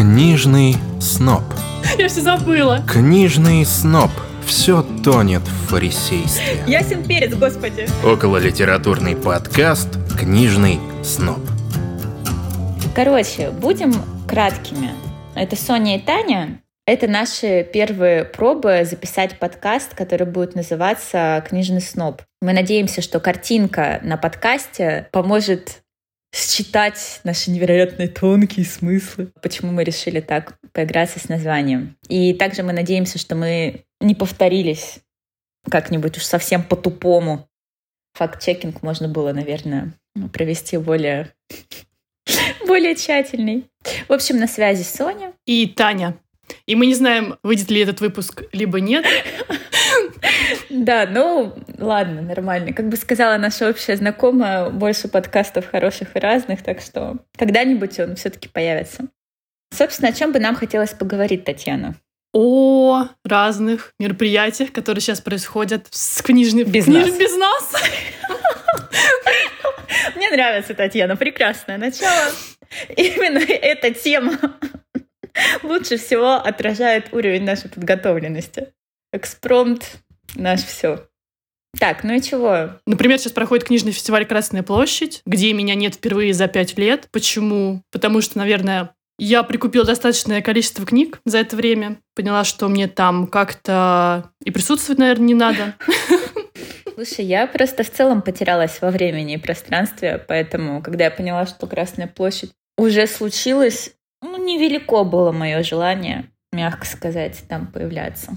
Книжный 0.00 0.76
сноб. 0.98 1.42
Я 1.98 2.08
все 2.08 2.22
забыла. 2.22 2.82
Книжный 2.88 3.66
сноб. 3.66 4.10
Все 4.46 4.82
тонет 5.04 5.42
в 5.42 5.68
фарисействе. 5.68 6.64
Ясен 6.66 7.04
перец, 7.04 7.34
господи. 7.34 7.86
Около 8.02 8.38
литературный 8.38 9.14
подкаст 9.14 9.90
«Книжный 10.18 10.80
сноб». 11.04 11.40
Короче, 12.96 13.50
будем 13.50 13.92
краткими. 14.26 14.92
Это 15.34 15.54
Соня 15.54 15.98
и 15.98 16.00
Таня. 16.00 16.62
Это 16.86 17.06
наши 17.06 17.68
первые 17.70 18.24
пробы 18.24 18.86
записать 18.90 19.38
подкаст, 19.38 19.94
который 19.94 20.26
будет 20.26 20.54
называться 20.54 21.44
«Книжный 21.46 21.82
сноб». 21.82 22.22
Мы 22.40 22.54
надеемся, 22.54 23.02
что 23.02 23.20
картинка 23.20 24.00
на 24.02 24.16
подкасте 24.16 25.08
поможет 25.12 25.82
считать 26.32 27.20
наши 27.24 27.50
невероятно 27.50 28.06
тонкие 28.08 28.64
смыслы. 28.64 29.32
Почему 29.42 29.72
мы 29.72 29.84
решили 29.84 30.20
так 30.20 30.58
поиграться 30.72 31.18
с 31.18 31.28
названием. 31.28 31.96
И 32.08 32.32
также 32.34 32.62
мы 32.62 32.72
надеемся, 32.72 33.18
что 33.18 33.34
мы 33.34 33.84
не 34.00 34.14
повторились 34.14 35.00
как-нибудь 35.68 36.16
уж 36.16 36.24
совсем 36.24 36.62
по-тупому. 36.62 37.48
Факт-чекинг 38.14 38.82
можно 38.82 39.08
было, 39.08 39.32
наверное, 39.32 39.92
провести 40.32 40.76
более, 40.76 41.32
более 42.66 42.94
тщательный. 42.94 43.66
В 44.08 44.12
общем, 44.12 44.38
на 44.38 44.46
связи 44.46 44.82
Соня. 44.82 45.32
И 45.46 45.66
Таня. 45.66 46.16
И 46.66 46.74
мы 46.74 46.86
не 46.86 46.94
знаем, 46.94 47.38
выйдет 47.42 47.70
ли 47.70 47.80
этот 47.80 48.00
выпуск, 48.00 48.42
либо 48.52 48.80
нет. 48.80 49.04
Да, 50.70 51.06
ну 51.10 51.52
ладно, 51.78 52.22
нормально. 52.22 52.72
Как 52.72 52.88
бы 52.88 52.96
сказала 52.96 53.36
наша 53.36 53.68
общая 53.68 53.96
знакомая, 53.96 54.70
больше 54.70 55.08
подкастов 55.08 55.66
хороших 55.66 56.16
и 56.16 56.20
разных, 56.20 56.62
так 56.62 56.80
что 56.80 57.18
когда-нибудь 57.36 57.98
он 57.98 58.14
все-таки 58.14 58.48
появится. 58.48 59.08
Собственно, 59.74 60.08
о 60.08 60.12
чем 60.12 60.32
бы 60.32 60.38
нам 60.38 60.54
хотелось 60.54 60.90
поговорить, 60.90 61.44
Татьяна? 61.44 61.96
О 62.32 63.08
разных 63.24 63.94
мероприятиях, 63.98 64.72
которые 64.72 65.02
сейчас 65.02 65.20
происходят 65.20 65.88
с 65.90 66.22
книжной... 66.22 66.64
Без 66.64 66.84
книж... 66.84 67.08
нас. 67.08 67.18
Без 67.18 67.36
нас. 67.36 67.72
Мне 70.14 70.30
нравится, 70.30 70.74
Татьяна, 70.74 71.16
прекрасное 71.16 71.78
начало. 71.78 72.30
Именно 72.96 73.38
эта 73.38 73.92
тема 73.92 74.38
лучше 75.64 75.96
всего 75.96 76.34
отражает 76.34 77.12
уровень 77.12 77.42
нашей 77.42 77.68
подготовленности. 77.68 78.68
Экспромт 79.12 80.00
наш 80.34 80.64
все. 80.64 81.06
Так, 81.78 82.02
ну 82.02 82.14
и 82.14 82.20
чего? 82.20 82.70
Например, 82.86 83.18
сейчас 83.18 83.32
проходит 83.32 83.66
книжный 83.66 83.92
фестиваль 83.92 84.26
«Красная 84.26 84.62
площадь», 84.62 85.22
где 85.24 85.52
меня 85.52 85.74
нет 85.74 85.94
впервые 85.94 86.34
за 86.34 86.48
пять 86.48 86.76
лет. 86.76 87.08
Почему? 87.12 87.82
Потому 87.92 88.20
что, 88.20 88.38
наверное, 88.38 88.90
я 89.18 89.42
прикупила 89.42 89.84
достаточное 89.84 90.42
количество 90.42 90.84
книг 90.84 91.20
за 91.24 91.38
это 91.38 91.54
время. 91.54 91.98
Поняла, 92.16 92.42
что 92.42 92.68
мне 92.68 92.88
там 92.88 93.26
как-то 93.26 94.30
и 94.44 94.50
присутствовать, 94.50 94.98
наверное, 94.98 95.26
не 95.26 95.34
надо. 95.34 95.74
Слушай, 96.94 97.24
я 97.24 97.46
просто 97.46 97.84
в 97.84 97.90
целом 97.90 98.20
потерялась 98.20 98.80
во 98.80 98.90
времени 98.90 99.34
и 99.34 99.38
пространстве, 99.38 100.22
поэтому, 100.26 100.82
когда 100.82 101.04
я 101.04 101.10
поняла, 101.10 101.46
что 101.46 101.66
Красная 101.66 102.08
площадь 102.08 102.52
уже 102.76 103.06
случилась, 103.06 103.92
ну, 104.22 104.42
невелико 104.42 105.04
было 105.04 105.32
мое 105.32 105.62
желание, 105.62 106.30
мягко 106.52 106.84
сказать, 106.84 107.42
там 107.48 107.66
появляться. 107.66 108.36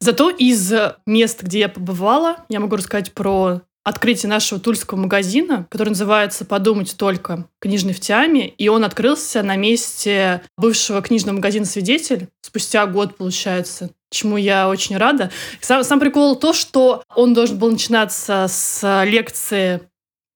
Зато 0.00 0.30
из 0.30 0.72
мест, 1.06 1.42
где 1.42 1.60
я 1.60 1.68
побывала, 1.68 2.44
я 2.48 2.60
могу 2.60 2.76
рассказать 2.76 3.12
про 3.12 3.62
открытие 3.88 4.28
нашего 4.28 4.60
тульского 4.60 4.98
магазина, 4.98 5.66
который 5.70 5.90
называется 5.90 6.44
«Подумать 6.44 6.94
только. 6.96 7.48
Книжный 7.58 7.94
в 7.94 8.00
Тиаме». 8.00 8.48
И 8.48 8.68
он 8.68 8.84
открылся 8.84 9.42
на 9.42 9.56
месте 9.56 10.42
бывшего 10.56 11.00
книжного 11.00 11.36
магазина 11.36 11.64
«Свидетель» 11.64 12.28
спустя 12.42 12.86
год, 12.86 13.16
получается, 13.16 13.90
чему 14.10 14.36
я 14.36 14.68
очень 14.68 14.96
рада. 14.96 15.30
Сам, 15.60 15.84
сам 15.84 16.00
прикол 16.00 16.36
то, 16.36 16.52
что 16.52 17.02
он 17.14 17.34
должен 17.34 17.58
был 17.58 17.70
начинаться 17.70 18.46
с 18.48 19.04
лекции 19.04 19.80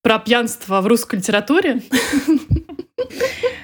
про 0.01 0.19
пьянство 0.19 0.81
в 0.81 0.87
русской 0.87 1.17
литературе. 1.17 1.83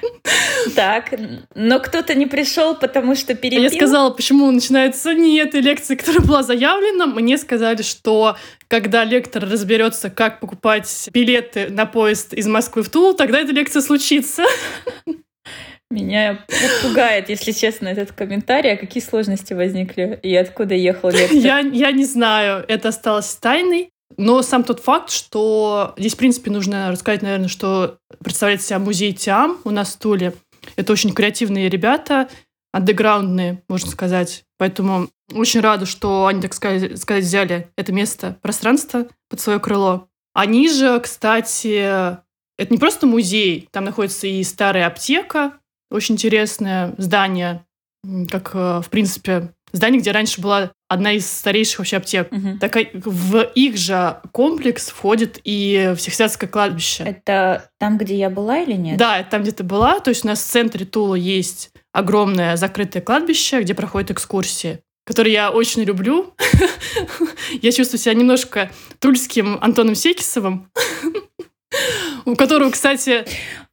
Так, 0.74 1.14
но 1.54 1.80
кто-то 1.80 2.14
не 2.14 2.26
пришел, 2.26 2.74
потому 2.74 3.14
что 3.14 3.34
перепил. 3.34 3.62
Я 3.62 3.70
сказала, 3.70 4.10
почему 4.10 4.50
начинается 4.50 5.14
не 5.14 5.38
этой 5.38 5.60
лекции, 5.60 5.94
которая 5.94 6.20
была 6.20 6.42
заявлена. 6.42 7.06
Мне 7.06 7.38
сказали, 7.38 7.82
что 7.82 8.36
когда 8.68 9.04
лектор 9.04 9.48
разберется, 9.48 10.10
как 10.10 10.40
покупать 10.40 11.08
билеты 11.12 11.68
на 11.70 11.86
поезд 11.86 12.34
из 12.34 12.46
Москвы 12.46 12.82
в 12.82 12.90
Тулу, 12.90 13.14
тогда 13.14 13.40
эта 13.40 13.52
лекция 13.52 13.82
случится. 13.82 14.44
Меня 15.90 16.44
пугает, 16.82 17.28
если 17.28 17.50
честно, 17.50 17.88
этот 17.88 18.12
комментарий. 18.12 18.72
А 18.72 18.76
какие 18.76 19.02
сложности 19.02 19.54
возникли 19.54 20.20
и 20.22 20.34
откуда 20.36 20.74
ехал 20.74 21.10
лектор? 21.10 21.36
Я, 21.36 21.58
я 21.58 21.90
не 21.90 22.04
знаю, 22.04 22.64
это 22.68 22.90
осталось 22.90 23.34
тайной. 23.34 23.90
Но 24.16 24.42
сам 24.42 24.64
тот 24.64 24.80
факт, 24.80 25.10
что 25.10 25.94
здесь, 25.96 26.14
в 26.14 26.18
принципе, 26.18 26.50
нужно 26.50 26.90
рассказать, 26.90 27.22
наверное, 27.22 27.48
что 27.48 27.98
представляет 28.22 28.62
себя 28.62 28.78
музей 28.78 29.12
Тиам 29.12 29.58
у 29.64 29.70
нас 29.70 29.94
в 29.94 29.98
Туле. 29.98 30.34
Это 30.76 30.92
очень 30.92 31.12
креативные 31.12 31.68
ребята, 31.68 32.28
андеграундные, 32.72 33.62
можно 33.68 33.90
сказать. 33.90 34.44
Поэтому 34.58 35.08
очень 35.32 35.60
рада, 35.60 35.86
что 35.86 36.26
они, 36.26 36.42
так 36.42 36.54
сказать, 36.54 37.24
взяли 37.24 37.70
это 37.76 37.92
место, 37.92 38.36
пространство 38.42 39.06
под 39.28 39.40
свое 39.40 39.58
крыло. 39.60 40.08
Они 40.34 40.68
же, 40.68 41.00
кстати, 41.00 42.18
это 42.58 42.72
не 42.72 42.78
просто 42.78 43.06
музей, 43.06 43.68
там 43.72 43.84
находится 43.84 44.26
и 44.26 44.42
старая 44.44 44.86
аптека, 44.86 45.54
очень 45.90 46.14
интересное 46.14 46.94
здание, 46.98 47.64
как, 48.30 48.54
э, 48.54 48.80
в 48.80 48.88
принципе, 48.90 49.52
здание, 49.72 50.00
где 50.00 50.12
раньше 50.12 50.40
была 50.40 50.72
одна 50.88 51.12
из 51.12 51.30
старейших 51.30 51.78
вообще 51.78 51.96
аптек. 51.98 52.30
Мгм. 52.30 52.58
Так 52.58 52.76
в 52.92 53.40
их 53.54 53.76
же 53.76 54.16
комплекс 54.32 54.88
входит 54.88 55.40
и 55.44 55.94
Всехсвятское 55.96 56.48
кладбище. 56.48 57.04
Это 57.04 57.70
там, 57.78 57.98
где 57.98 58.16
я 58.16 58.30
была 58.30 58.58
или 58.58 58.74
нет? 58.74 58.96
Да, 58.96 59.18
это 59.18 59.30
там, 59.30 59.42
где 59.42 59.52
ты 59.52 59.62
была. 59.62 60.00
То 60.00 60.10
есть 60.10 60.24
у 60.24 60.28
нас 60.28 60.40
в 60.40 60.46
центре 60.46 60.84
Тула 60.84 61.14
есть 61.14 61.70
огромное 61.92 62.56
закрытое 62.56 63.02
кладбище, 63.02 63.62
где 63.62 63.74
проходят 63.74 64.10
экскурсии 64.10 64.80
которые 65.10 65.32
я 65.32 65.50
очень 65.50 65.82
люблю. 65.82 66.34
Я 67.62 67.72
чувствую 67.72 67.98
себя 67.98 68.14
немножко 68.14 68.70
тульским 69.00 69.58
Антоном 69.60 69.96
Секисовым, 69.96 70.70
у 72.24 72.36
которого, 72.36 72.70
кстати, 72.70 73.24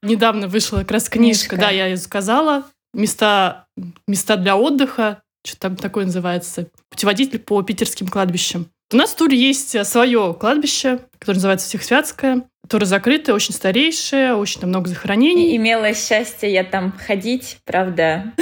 недавно 0.02 0.48
вышла 0.48 0.80
как 0.80 0.92
раз 0.92 1.10
книжка, 1.10 1.50
Книжка. 1.50 1.58
да, 1.58 1.70
я 1.70 1.88
ее 1.88 1.98
сказала, 1.98 2.66
места, 2.94 3.68
места 4.08 4.36
для 4.38 4.58
отдыха, 4.58 5.22
что 5.48 5.60
там 5.60 5.76
такое 5.76 6.06
называется, 6.06 6.68
путеводитель 6.90 7.40
по 7.40 7.62
питерским 7.62 8.08
кладбищам. 8.08 8.70
У 8.94 8.96
нас 8.96 9.12
в 9.12 9.16
Туле 9.16 9.38
есть 9.38 9.86
свое 9.86 10.36
кладбище, 10.40 11.00
которое 11.20 11.38
называется 11.38 11.68
Всехсвятское, 11.68 12.44
которое 12.64 12.86
закрытое, 12.86 13.36
очень 13.36 13.54
старейшее, 13.54 14.36
очень 14.36 14.62
там 14.62 14.70
много 14.70 14.90
захоронений. 14.90 15.52
И 15.52 15.58
имела 15.58 15.94
счастье 15.94 16.52
я 16.52 16.64
там 16.64 16.94
ходить, 16.94 17.60
правда. 17.66 18.34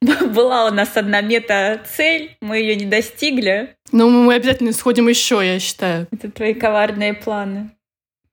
Была 0.00 0.66
у 0.66 0.70
нас 0.72 0.96
одна 0.96 1.22
мета-цель, 1.22 2.36
мы 2.40 2.58
ее 2.58 2.76
не 2.76 2.84
достигли. 2.84 3.74
Но 3.92 4.08
мы 4.08 4.34
обязательно 4.34 4.72
сходим 4.72 5.08
еще, 5.08 5.40
я 5.42 5.58
считаю. 5.58 6.06
Это 6.10 6.30
твои 6.30 6.54
коварные 6.54 7.14
планы. 7.14 7.70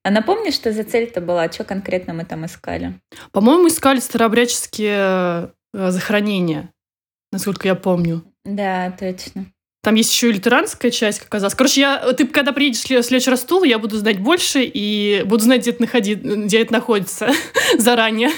А 0.03 0.11
напомни, 0.11 0.51
что 0.51 0.73
за 0.73 0.83
цель-то 0.83 1.21
была? 1.21 1.49
Что 1.49 1.63
конкретно 1.63 2.13
мы 2.13 2.25
там 2.25 2.45
искали? 2.45 2.99
По-моему, 3.31 3.69
искали 3.69 3.99
старообрядческие 3.99 5.51
э, 5.73 5.91
захоронения, 5.91 6.72
насколько 7.33 7.67
я 7.67 7.75
помню. 7.75 8.23
Да, 8.45 8.91
точно. 8.97 9.47
Там 9.83 9.95
есть 9.95 10.13
еще 10.13 10.29
и 10.29 10.33
лютеранская 10.33 10.91
часть, 10.91 11.19
как 11.19 11.27
оказалось. 11.27 11.55
Короче, 11.55 11.81
я, 11.81 12.13
ты 12.13 12.25
когда 12.25 12.53
приедешь 12.53 12.79
в 12.79 12.83
след- 12.87 13.05
следующий 13.05 13.29
раз 13.31 13.41
в 13.41 13.47
Тулу, 13.47 13.65
я 13.65 13.79
буду 13.79 13.97
знать 13.97 14.19
больше 14.21 14.63
и 14.63 15.23
буду 15.25 15.43
знать, 15.43 15.61
где 15.61 15.71
это, 15.71 15.83
находи- 15.83 16.15
где 16.15 16.61
это 16.61 16.71
находится 16.71 17.29
заранее. 17.77 18.29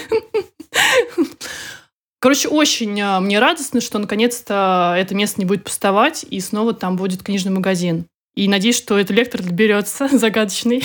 Короче, 2.19 2.47
очень 2.47 2.99
э, 2.99 3.19
мне 3.19 3.37
радостно, 3.37 3.81
что 3.81 3.99
наконец-то 3.99 4.95
это 4.97 5.13
место 5.13 5.39
не 5.39 5.45
будет 5.45 5.63
пустовать, 5.63 6.25
и 6.27 6.39
снова 6.39 6.73
там 6.73 6.95
будет 6.97 7.21
книжный 7.21 7.51
магазин. 7.51 8.07
И 8.35 8.47
надеюсь, 8.49 8.77
что 8.77 8.99
этот 8.99 9.15
лектор 9.15 9.41
доберется 9.41 10.07
загадочный. 10.17 10.83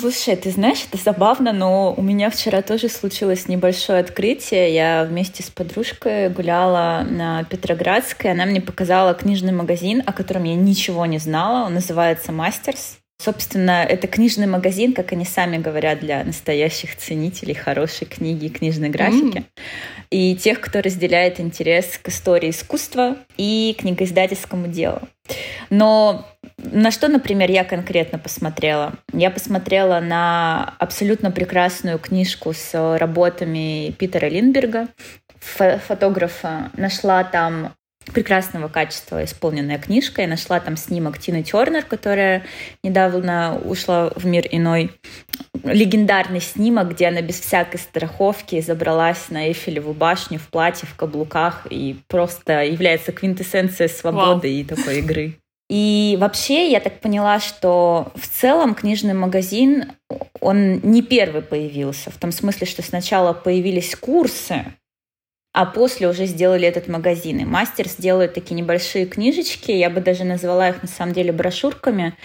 Слушай, 0.00 0.36
ты 0.36 0.50
знаешь, 0.50 0.86
это 0.90 1.02
забавно, 1.02 1.52
но 1.52 1.92
у 1.94 2.00
меня 2.00 2.30
вчера 2.30 2.62
тоже 2.62 2.88
случилось 2.88 3.48
небольшое 3.48 3.98
открытие. 3.98 4.72
Я 4.72 5.04
вместе 5.04 5.42
с 5.42 5.50
подружкой 5.50 6.30
гуляла 6.30 7.04
на 7.06 7.44
Петроградской. 7.44 8.30
Она 8.30 8.46
мне 8.46 8.62
показала 8.62 9.12
книжный 9.12 9.52
магазин, 9.52 10.02
о 10.06 10.12
котором 10.12 10.44
я 10.44 10.54
ничего 10.54 11.04
не 11.04 11.18
знала. 11.18 11.66
Он 11.66 11.74
называется 11.74 12.32
«Мастерс». 12.32 12.99
Собственно, 13.20 13.84
это 13.86 14.06
книжный 14.06 14.46
магазин, 14.46 14.94
как 14.94 15.12
они 15.12 15.26
сами 15.26 15.58
говорят, 15.58 16.00
для 16.00 16.24
настоящих 16.24 16.96
ценителей 16.96 17.54
хорошей 17.54 18.06
книги 18.06 18.46
и 18.46 18.48
книжной 18.48 18.88
графики. 18.88 19.44
И 20.08 20.34
тех, 20.36 20.58
кто 20.58 20.80
разделяет 20.80 21.38
интерес 21.38 21.98
к 22.02 22.08
истории 22.08 22.48
искусства 22.48 23.18
и 23.36 23.76
книгоиздательскому 23.78 24.68
делу. 24.68 25.00
Но 25.68 26.26
На 26.62 26.90
что, 26.90 27.08
например, 27.08 27.50
я 27.50 27.64
конкретно 27.64 28.18
посмотрела? 28.18 28.94
Я 29.12 29.30
посмотрела 29.30 30.00
на 30.00 30.74
абсолютно 30.78 31.30
прекрасную 31.30 31.98
книжку 31.98 32.52
с 32.54 32.96
работами 32.98 33.94
Питера 33.98 34.26
Линдберга, 34.26 34.88
фотографа. 35.40 36.70
Нашла 36.76 37.24
там 37.24 37.74
прекрасного 38.12 38.68
качества 38.68 39.24
исполненная 39.24 39.78
книжка. 39.78 40.22
Я 40.22 40.28
нашла 40.28 40.60
там 40.60 40.76
снимок 40.76 41.18
Тины 41.18 41.42
Тернер, 41.42 41.84
которая 41.84 42.44
недавно 42.82 43.60
ушла 43.64 44.12
в 44.14 44.26
мир 44.26 44.46
иной. 44.50 44.90
Легендарный 45.62 46.40
снимок, 46.40 46.90
где 46.90 47.08
она 47.08 47.22
без 47.22 47.38
всякой 47.40 47.78
страховки 47.78 48.60
забралась 48.60 49.28
на 49.28 49.48
Эйфелеву 49.48 49.92
башню 49.92 50.38
в 50.38 50.48
платье, 50.48 50.88
в 50.88 50.96
каблуках 50.96 51.66
и 51.70 51.96
просто 52.08 52.64
является 52.64 53.12
квинтэссенцией 53.12 53.90
свободы 53.90 54.48
Вау. 54.48 54.56
и 54.56 54.64
такой 54.64 54.98
игры. 54.98 55.36
И 55.70 56.16
вообще 56.20 56.68
я 56.68 56.80
так 56.80 56.98
поняла, 56.98 57.38
что 57.38 58.10
в 58.16 58.26
целом 58.26 58.74
книжный 58.74 59.14
магазин, 59.14 59.92
он 60.40 60.80
не 60.80 61.00
первый 61.00 61.42
появился, 61.42 62.10
в 62.10 62.16
том 62.16 62.32
смысле, 62.32 62.66
что 62.66 62.82
сначала 62.82 63.32
появились 63.32 63.94
курсы, 63.94 64.64
а 65.52 65.66
после 65.66 66.08
уже 66.08 66.26
сделали 66.26 66.66
этот 66.66 66.88
магазин. 66.88 67.38
И 67.38 67.44
мастер 67.44 67.88
сделает 67.88 68.34
такие 68.34 68.54
небольшие 68.54 69.06
книжечки, 69.06 69.70
я 69.70 69.90
бы 69.90 70.00
даже 70.00 70.24
назвала 70.24 70.68
их 70.68 70.82
на 70.82 70.88
самом 70.88 71.12
деле 71.12 71.32
брошюрками, 71.32 72.16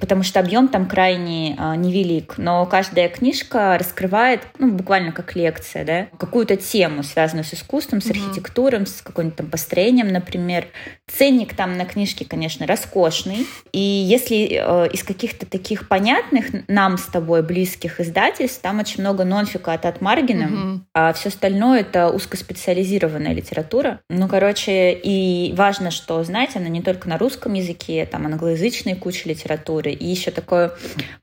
потому 0.00 0.24
что 0.24 0.40
объем 0.40 0.68
там 0.68 0.86
крайне 0.86 1.54
а, 1.56 1.76
невелик, 1.76 2.34
но 2.36 2.66
каждая 2.66 3.08
книжка 3.08 3.78
раскрывает, 3.78 4.42
ну, 4.58 4.72
буквально 4.72 5.12
как 5.12 5.36
лекция, 5.36 5.84
да, 5.84 6.08
какую-то 6.18 6.56
тему, 6.56 7.04
связанную 7.04 7.44
с 7.44 7.54
искусством, 7.54 8.00
с 8.00 8.10
архитектурой, 8.10 8.84
с 8.86 9.02
каким-то 9.02 9.38
там 9.38 9.50
построением, 9.50 10.08
например. 10.08 10.66
Ценник 11.06 11.54
там 11.54 11.76
на 11.76 11.84
книжке, 11.84 12.24
конечно, 12.24 12.66
роскошный, 12.66 13.46
и 13.72 13.78
если 13.78 14.48
э, 14.50 14.88
из 14.92 15.04
каких-то 15.04 15.46
таких 15.46 15.88
понятных 15.88 16.46
нам 16.66 16.98
с 16.98 17.06
тобой 17.06 17.42
близких 17.42 18.00
издательств, 18.00 18.60
там 18.60 18.80
очень 18.80 19.00
много 19.00 19.24
нонфика 19.24 19.72
от 19.72 19.86
Атмаргина, 19.86 20.42
mm-hmm. 20.42 20.80
а 20.94 21.12
все 21.12 21.28
остальное 21.28 21.80
это 21.80 22.10
узкоспециализированная 22.10 23.32
литература. 23.32 24.00
Ну, 24.10 24.28
короче, 24.28 24.92
и 24.92 25.54
важно, 25.56 25.90
что, 25.90 26.22
знаете, 26.24 26.58
она 26.58 26.68
не 26.68 26.82
только 26.82 27.08
на 27.08 27.16
русском 27.16 27.54
языке, 27.54 28.04
там 28.06 28.26
англоязычная 28.26 28.96
куча 28.96 29.28
литературы, 29.28 29.67
температуры. 29.68 29.92
И 29.92 30.06
еще 30.06 30.30
такое 30.30 30.72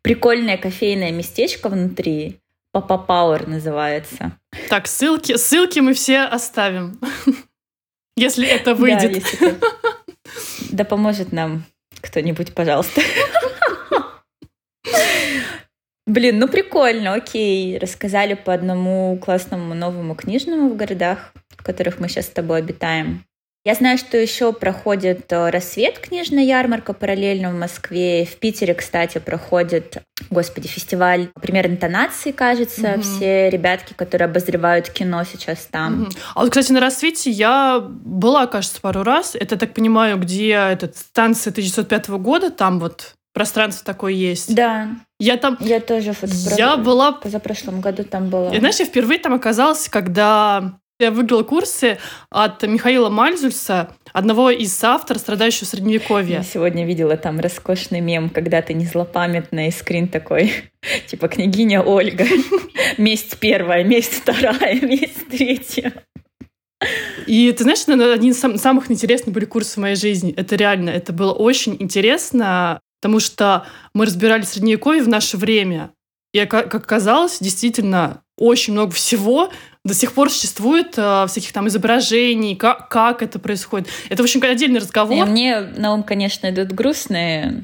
прикольное 0.01 0.57
кофейное 0.57 1.11
местечко 1.11 1.69
внутри. 1.69 2.39
Папа 2.71 2.97
Пауэр 2.97 3.47
называется. 3.47 4.37
Так, 4.69 4.87
ссылки, 4.87 5.37
ссылки 5.37 5.79
мы 5.79 5.93
все 5.93 6.19
оставим. 6.23 6.99
Если 8.17 8.47
это 8.47 8.75
выйдет. 8.75 9.23
Да 10.71 10.83
поможет 10.83 11.31
нам 11.31 11.63
кто-нибудь, 12.01 12.53
пожалуйста. 12.53 13.01
Блин, 16.07 16.39
ну 16.39 16.47
прикольно, 16.47 17.13
окей. 17.13 17.77
Рассказали 17.77 18.33
по 18.35 18.53
одному 18.53 19.17
классному 19.23 19.73
новому 19.73 20.15
книжному 20.15 20.69
в 20.69 20.75
городах, 20.75 21.33
в 21.49 21.63
которых 21.63 21.99
мы 21.99 22.09
сейчас 22.09 22.25
с 22.25 22.29
тобой 22.29 22.59
обитаем. 22.59 23.25
Я 23.65 23.73
знаю, 23.73 23.97
что 23.97 24.15
еще 24.15 24.53
проходит 24.53 25.33
э, 25.33 25.49
рассвет 25.49 25.97
книжная 25.97 26.43
ярмарка 26.43 26.93
параллельно 26.93 27.49
в 27.49 27.55
Москве. 27.55 28.23
В 28.23 28.35
Питере, 28.35 28.75
кстати, 28.75 29.17
проходит, 29.17 30.03
господи, 30.29 30.67
фестиваль 30.67 31.29
пример 31.41 31.65
интонации, 31.65 32.29
кажется. 32.31 32.93
Угу. 32.93 33.01
Все 33.01 33.49
ребятки, 33.49 33.93
которые 33.93 34.27
обозревают 34.27 34.91
кино 34.91 35.23
сейчас 35.23 35.67
там. 35.71 36.03
Угу. 36.03 36.11
А 36.35 36.41
вот, 36.41 36.49
кстати, 36.51 36.71
на 36.73 36.79
рассвете 36.79 37.31
я 37.31 37.79
была, 37.83 38.45
кажется, 38.45 38.79
пару 38.79 39.01
раз. 39.01 39.33
Это, 39.33 39.57
так 39.57 39.73
понимаю, 39.73 40.19
где 40.19 40.51
этот 40.51 40.95
станция 40.95 41.49
1905 41.49 42.09
года, 42.09 42.51
там 42.51 42.79
вот 42.79 43.15
пространство 43.33 43.83
такое 43.83 44.13
есть. 44.13 44.53
Да. 44.53 44.89
Я 45.19 45.37
там... 45.37 45.57
Я 45.59 45.79
тоже 45.79 46.13
вот 46.21 46.29
Я 46.55 46.77
была... 46.77 47.19
За 47.23 47.39
прошлом 47.39 47.81
году 47.81 48.03
там 48.03 48.29
была. 48.29 48.53
Я, 48.53 48.59
знаешь, 48.59 48.79
я 48.79 48.85
впервые 48.85 49.17
там 49.17 49.33
оказалась, 49.33 49.89
когда 49.89 50.77
я 50.99 51.11
выиграла 51.11 51.43
курсы 51.43 51.97
от 52.29 52.63
Михаила 52.63 53.09
Мальзульса, 53.09 53.89
одного 54.13 54.49
из 54.49 54.81
авторов, 54.81 55.21
страдающего 55.21 55.65
средневековья. 55.65 56.37
Я 56.37 56.43
сегодня 56.43 56.85
видела 56.85 57.17
там 57.17 57.39
роскошный 57.39 57.99
мем, 57.99 58.29
когда 58.29 58.61
ты 58.61 58.73
не 58.73 58.85
злопамятная, 58.85 59.67
и 59.67 59.71
скрин 59.71 60.07
такой, 60.07 60.53
типа 61.07 61.27
княгиня 61.27 61.81
Ольга. 61.81 62.25
Месть 62.97 63.37
первая, 63.39 63.83
месть 63.83 64.13
вторая, 64.13 64.79
месть 64.81 65.27
третья. 65.29 65.91
И 67.27 67.51
ты 67.51 67.63
знаешь, 67.63 67.81
это 67.87 68.13
один 68.13 68.31
из 68.31 68.61
самых 68.61 68.89
интересных 68.89 69.33
были 69.33 69.45
курсы 69.45 69.75
в 69.75 69.81
моей 69.81 69.95
жизни. 69.95 70.33
Это 70.33 70.55
реально, 70.55 70.91
это 70.91 71.11
было 71.11 71.33
очень 71.33 71.75
интересно, 71.79 72.79
потому 73.01 73.19
что 73.19 73.65
мы 73.93 74.05
разбирали 74.05 74.43
средневековье 74.43 75.03
в 75.03 75.09
наше 75.09 75.35
время. 75.35 75.91
И, 76.35 76.45
как 76.47 76.75
оказалось, 76.75 77.37
действительно 77.39 78.21
очень 78.37 78.73
много 78.73 78.91
всего 78.91 79.53
до 79.85 79.93
сих 79.93 80.11
пор 80.11 80.29
существует 80.29 80.95
э, 80.97 81.25
всяких 81.29 81.53
там 81.53 81.69
изображений, 81.69 82.57
как, 82.57 82.89
как 82.89 83.21
это 83.21 83.39
происходит. 83.39 83.87
Это, 84.09 84.21
в 84.21 84.25
общем, 84.25 84.43
отдельный 84.43 84.81
разговор. 84.81 85.25
И 85.25 85.29
мне 85.29 85.61
на 85.61 85.93
ум, 85.93 86.03
конечно, 86.03 86.49
идут 86.49 86.73
грустные 86.73 87.63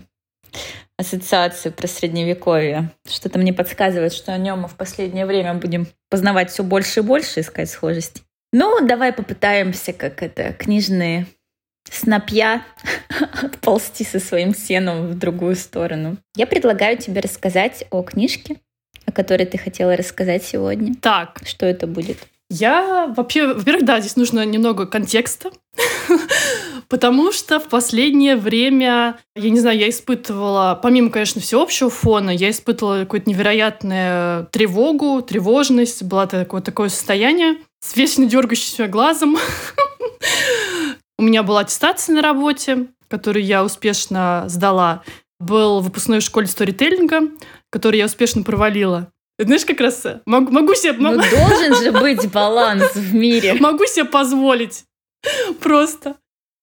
ассоциации 0.98 1.70
про 1.70 1.86
средневековье. 1.86 2.92
Что-то 3.10 3.40
мне 3.40 3.52
подсказывает, 3.52 4.14
что 4.14 4.32
о 4.32 4.38
нем 4.38 4.62
мы 4.62 4.70
в 4.70 4.76
последнее 4.76 5.26
время 5.26 5.54
будем 5.56 5.88
познавать 6.10 6.50
все 6.50 6.64
больше 6.64 7.02
и 7.02 7.04
больше, 7.04 7.42
искать 7.42 7.70
схожести. 7.70 8.22
Ну, 8.54 8.88
давай 8.88 9.12
попытаемся, 9.12 9.92
как 9.92 10.24
это, 10.24 10.54
книжные 10.54 11.26
снопья 11.92 12.66
отползти 13.44 14.04
со 14.04 14.20
своим 14.20 14.56
сеном 14.56 15.08
в 15.08 15.16
другую 15.18 15.56
сторону. 15.56 16.18
Я 16.36 16.48
предлагаю 16.48 16.98
тебе 16.98 17.22
рассказать 17.22 17.86
о 17.92 18.02
книжке, 18.02 18.58
о 19.06 19.12
которой 19.12 19.46
ты 19.46 19.58
хотела 19.58 19.96
рассказать 19.96 20.44
сегодня. 20.44 20.96
Так. 21.02 21.42
Что 21.46 21.66
это 21.66 21.88
будет? 21.88 22.18
Я 22.50 23.08
вообще, 23.16 23.48
во-первых, 23.48 23.86
да, 23.86 24.02
здесь 24.02 24.18
нужно 24.18 24.46
немного 24.46 24.86
контекста, 24.86 25.52
потому 26.90 27.32
что 27.32 27.62
в 27.62 27.70
последнее 27.70 28.36
время, 28.36 29.18
я 29.38 29.50
не 29.50 29.58
знаю, 29.58 29.80
я 29.80 29.90
испытывала, 29.90 30.78
помимо, 30.82 31.12
конечно, 31.12 31.40
всеобщего 31.40 31.90
фона, 31.90 32.30
я 32.30 32.50
испытывала 32.50 33.00
какую-то 33.00 33.30
невероятную 33.30 34.48
тревогу, 34.48 35.22
тревожность, 35.22 36.04
было 36.04 36.28
такое, 36.28 36.60
такое 36.60 36.90
состояние 36.90 37.56
с 37.80 37.96
вечно 37.96 38.26
дергающимся 38.26 38.88
глазом. 38.88 39.38
У 41.22 41.24
меня 41.24 41.44
была 41.44 41.60
аттестация 41.60 42.16
на 42.16 42.24
работе, 42.24 42.88
которую 43.08 43.46
я 43.46 43.64
успешно 43.64 44.46
сдала. 44.48 45.04
Был 45.40 45.80
выпускной 45.80 46.20
в 46.20 46.24
школе 46.24 46.48
сторителлинга, 46.48 47.30
который 47.70 48.00
я 48.00 48.08
успешно 48.08 48.42
провалила. 48.42 49.12
Знаешь, 49.38 49.64
как 49.64 49.80
раз 49.82 50.04
могу, 50.26 50.52
могу 50.52 50.74
себе... 50.74 50.94
Ну, 50.94 51.12
должен 51.12 51.76
же 51.76 51.92
быть 52.02 52.32
баланс 52.32 52.96
в 52.96 53.14
мире. 53.14 53.54
Могу 53.60 53.86
себе 53.86 54.06
позволить. 54.06 54.86
Просто. 55.60 56.16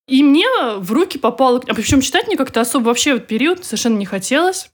И 0.09 0.25
мне 0.25 0.49
в 0.79 0.91
руки 0.91 1.19
попало... 1.19 1.63
А 1.69 1.75
причем 1.75 2.01
читать 2.01 2.27
мне 2.27 2.37
как-то 2.37 2.61
особо 2.61 2.87
вообще 2.87 3.13
в 3.13 3.17
этот 3.19 3.29
период 3.29 3.65
совершенно 3.65 3.97
не 3.97 4.07
хотелось. 4.07 4.73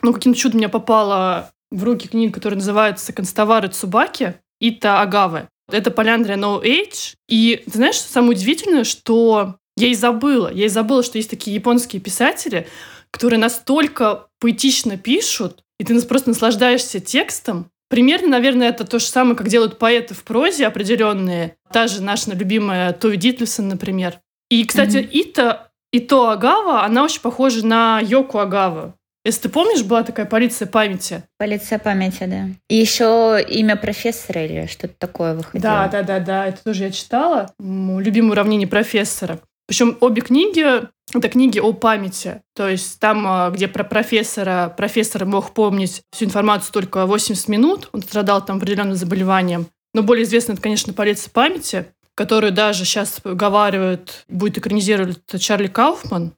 Но 0.00 0.14
каким-то 0.14 0.38
чудом 0.38 0.56
мне 0.56 0.70
попала 0.70 1.52
в 1.70 1.84
руки 1.84 2.08
книга, 2.08 2.32
которая 2.32 2.60
называется 2.60 3.12
«Констовары 3.12 3.68
Цубаки» 3.68 4.36
Ита 4.58 5.02
Агавы. 5.02 5.48
Это 5.72 5.90
Поляндрия 5.90 6.36
No 6.36 6.62
Age. 6.62 7.14
И 7.28 7.62
ты 7.64 7.70
знаешь, 7.78 7.98
самое 7.98 8.32
удивительное, 8.32 8.84
что 8.84 9.56
я 9.76 9.88
и 9.88 9.94
забыла. 9.94 10.52
Я 10.52 10.66
и 10.66 10.68
забыла, 10.68 11.02
что 11.02 11.18
есть 11.18 11.30
такие 11.30 11.54
японские 11.54 12.00
писатели, 12.00 12.66
которые 13.10 13.38
настолько 13.38 14.26
поэтично 14.40 14.96
пишут, 14.96 15.64
и 15.78 15.84
ты 15.84 16.00
просто 16.02 16.30
наслаждаешься 16.30 17.00
текстом. 17.00 17.70
Примерно, 17.88 18.28
наверное, 18.28 18.70
это 18.70 18.84
то 18.84 18.98
же 18.98 19.04
самое, 19.04 19.36
как 19.36 19.48
делают 19.48 19.78
поэты 19.78 20.14
в 20.14 20.24
прозе 20.24 20.66
определенные. 20.66 21.56
Та 21.70 21.88
же 21.88 22.02
наша 22.02 22.30
любимая 22.34 22.92
Тови 22.92 23.16
Дитлисон, 23.16 23.68
например. 23.68 24.18
И, 24.50 24.64
кстати, 24.64 24.96
mm-hmm. 24.96 25.10
Ита, 25.12 25.72
Ито 25.92 26.32
Агава, 26.32 26.84
она 26.84 27.04
очень 27.04 27.20
похожа 27.20 27.66
на 27.66 28.00
Йоку 28.00 28.38
Агава. 28.38 28.94
Если 29.24 29.42
ты 29.42 29.48
помнишь, 29.50 29.84
была 29.84 30.02
такая 30.02 30.26
полиция 30.26 30.66
памяти. 30.66 31.22
Полиция 31.38 31.78
памяти, 31.78 32.24
да. 32.24 32.48
И 32.68 32.76
еще 32.76 33.38
имя 33.48 33.76
профессора 33.76 34.44
или 34.44 34.66
что-то 34.66 34.94
такое 34.98 35.34
выходило. 35.34 35.62
Да, 35.62 35.88
да, 35.88 36.02
да, 36.02 36.18
да. 36.18 36.46
Это 36.48 36.64
тоже 36.64 36.84
я 36.84 36.90
читала. 36.90 37.52
Любимое 37.60 38.32
уравнение 38.32 38.66
профессора. 38.66 39.38
Причем 39.68 39.96
обе 40.00 40.22
книги— 40.22 40.66
это 41.14 41.28
книги 41.28 41.60
о 41.60 41.72
памяти. 41.72 42.42
То 42.54 42.68
есть 42.68 42.98
там, 42.98 43.24
а, 43.26 43.50
где 43.50 43.68
про 43.68 43.84
профессора, 43.84 44.74
профессор 44.76 45.24
мог 45.24 45.54
помнить 45.54 46.02
всю 46.10 46.24
информацию 46.24 46.72
только 46.72 47.06
80 47.06 47.48
минут, 47.48 47.88
он 47.92 48.02
страдал 48.02 48.44
там 48.44 48.56
определенным 48.56 48.96
заболеванием. 48.96 49.68
Но 49.94 50.02
более 50.02 50.24
известно, 50.24 50.52
это, 50.52 50.62
конечно, 50.62 50.92
полиция 50.92 51.30
памяти, 51.30 51.86
которую 52.16 52.52
даже 52.52 52.84
сейчас 52.84 53.20
говаривают, 53.22 54.24
будет 54.28 54.58
экранизировать 54.58 55.20
Чарли 55.38 55.68
Кауфман. 55.68 56.32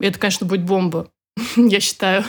И 0.00 0.06
это, 0.06 0.18
конечно, 0.18 0.46
будет 0.46 0.64
бомба, 0.64 1.08
я 1.56 1.80
считаю. 1.80 2.24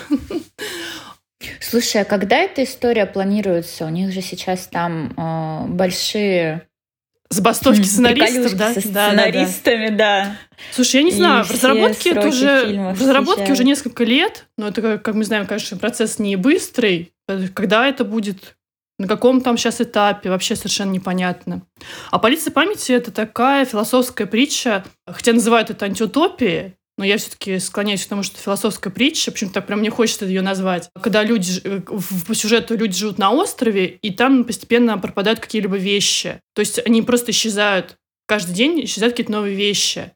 Слушай, 1.60 2.02
а 2.02 2.06
когда 2.06 2.38
эта 2.38 2.64
история 2.64 3.06
планируется? 3.06 3.86
У 3.86 3.90
них 3.90 4.12
же 4.12 4.22
сейчас 4.22 4.68
там 4.68 5.14
э, 5.18 5.68
большие 5.70 6.68
забастовки 7.32 7.84
сценаристов, 7.84 8.56
да? 8.56 8.74
Со 8.74 8.82
сценаристами, 8.82 9.90
да, 9.90 9.96
да. 9.96 10.26
да. 10.26 10.38
Слушай, 10.72 10.98
я 10.98 11.04
не 11.04 11.12
знаю, 11.12 11.44
в 11.46 11.52
разработке 11.52 12.12
это 12.12 12.28
уже 12.28 12.94
в 12.94 13.02
разработке 13.02 13.52
уже 13.52 13.64
несколько 13.64 14.04
лет, 14.04 14.46
но 14.58 14.68
это, 14.68 14.98
как 14.98 15.16
мы 15.16 15.24
знаем, 15.24 15.48
конечно, 15.48 15.78
процесс 15.78 16.20
не 16.20 16.36
быстрый. 16.36 17.14
Когда 17.54 17.88
это 17.88 18.04
будет, 18.04 18.58
на 19.00 19.08
каком 19.08 19.42
там 19.42 19.58
сейчас 19.58 19.80
этапе, 19.80 20.30
вообще 20.30 20.56
совершенно 20.56 20.92
непонятно. 20.92 21.62
А 22.12 22.20
полиция 22.20 22.52
памяти 22.52 22.92
это 22.92 23.12
такая 23.12 23.66
философская 23.66 24.28
притча, 24.28 24.84
хотя 25.08 25.32
называют 25.32 25.70
это 25.70 25.86
антиутопией, 25.86 26.76
но 27.02 27.06
я 27.06 27.18
все-таки 27.18 27.58
склоняюсь 27.58 28.06
к 28.06 28.10
тому, 28.10 28.22
что 28.22 28.38
философская 28.38 28.94
притча, 28.94 29.32
почему-то 29.32 29.56
так 29.56 29.66
прям 29.66 29.80
мне 29.80 29.90
хочется 29.90 30.26
ее 30.26 30.44
назвать. 30.44 30.92
Когда 31.02 31.24
люди, 31.24 31.60
по 32.28 32.36
сюжету 32.36 32.78
люди 32.78 32.96
живут 32.96 33.18
на 33.18 33.32
острове, 33.32 33.88
и 33.88 34.12
там 34.12 34.44
постепенно 34.44 35.00
пропадают 35.00 35.40
какие-либо 35.40 35.78
вещи. 35.78 36.40
То 36.54 36.60
есть 36.60 36.80
они 36.86 37.02
просто 37.02 37.32
исчезают. 37.32 37.98
Каждый 38.28 38.54
день 38.54 38.86
исчезают 38.86 39.14
какие-то 39.14 39.32
новые 39.32 39.56
вещи. 39.56 40.12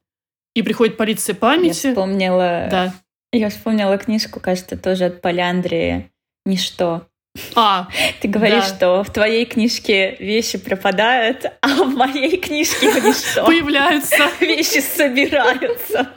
И 0.54 0.62
приходит 0.62 0.96
полиция 0.96 1.34
памяти. 1.34 1.88
Я 1.88 1.94
вспомнила... 1.94 2.68
Да. 2.70 2.94
Я 3.32 3.50
вспомнила 3.50 3.98
книжку, 3.98 4.40
кажется, 4.40 4.78
тоже 4.78 5.06
от 5.06 5.22
Поляндрии 5.22 6.12
«Ничто». 6.46 7.08
А, 7.56 7.88
Ты 8.22 8.28
говоришь, 8.28 8.70
да. 8.70 8.76
что 8.76 9.04
в 9.04 9.12
твоей 9.12 9.46
книжке 9.46 10.18
вещи 10.20 10.60
пропадают, 10.60 11.46
а 11.62 11.84
в 11.84 11.96
моей 11.96 12.38
книжке 12.38 12.86
ничто. 13.02 13.44
Появляются. 13.46 14.30
Вещи 14.40 14.82
собираются. 14.82 16.12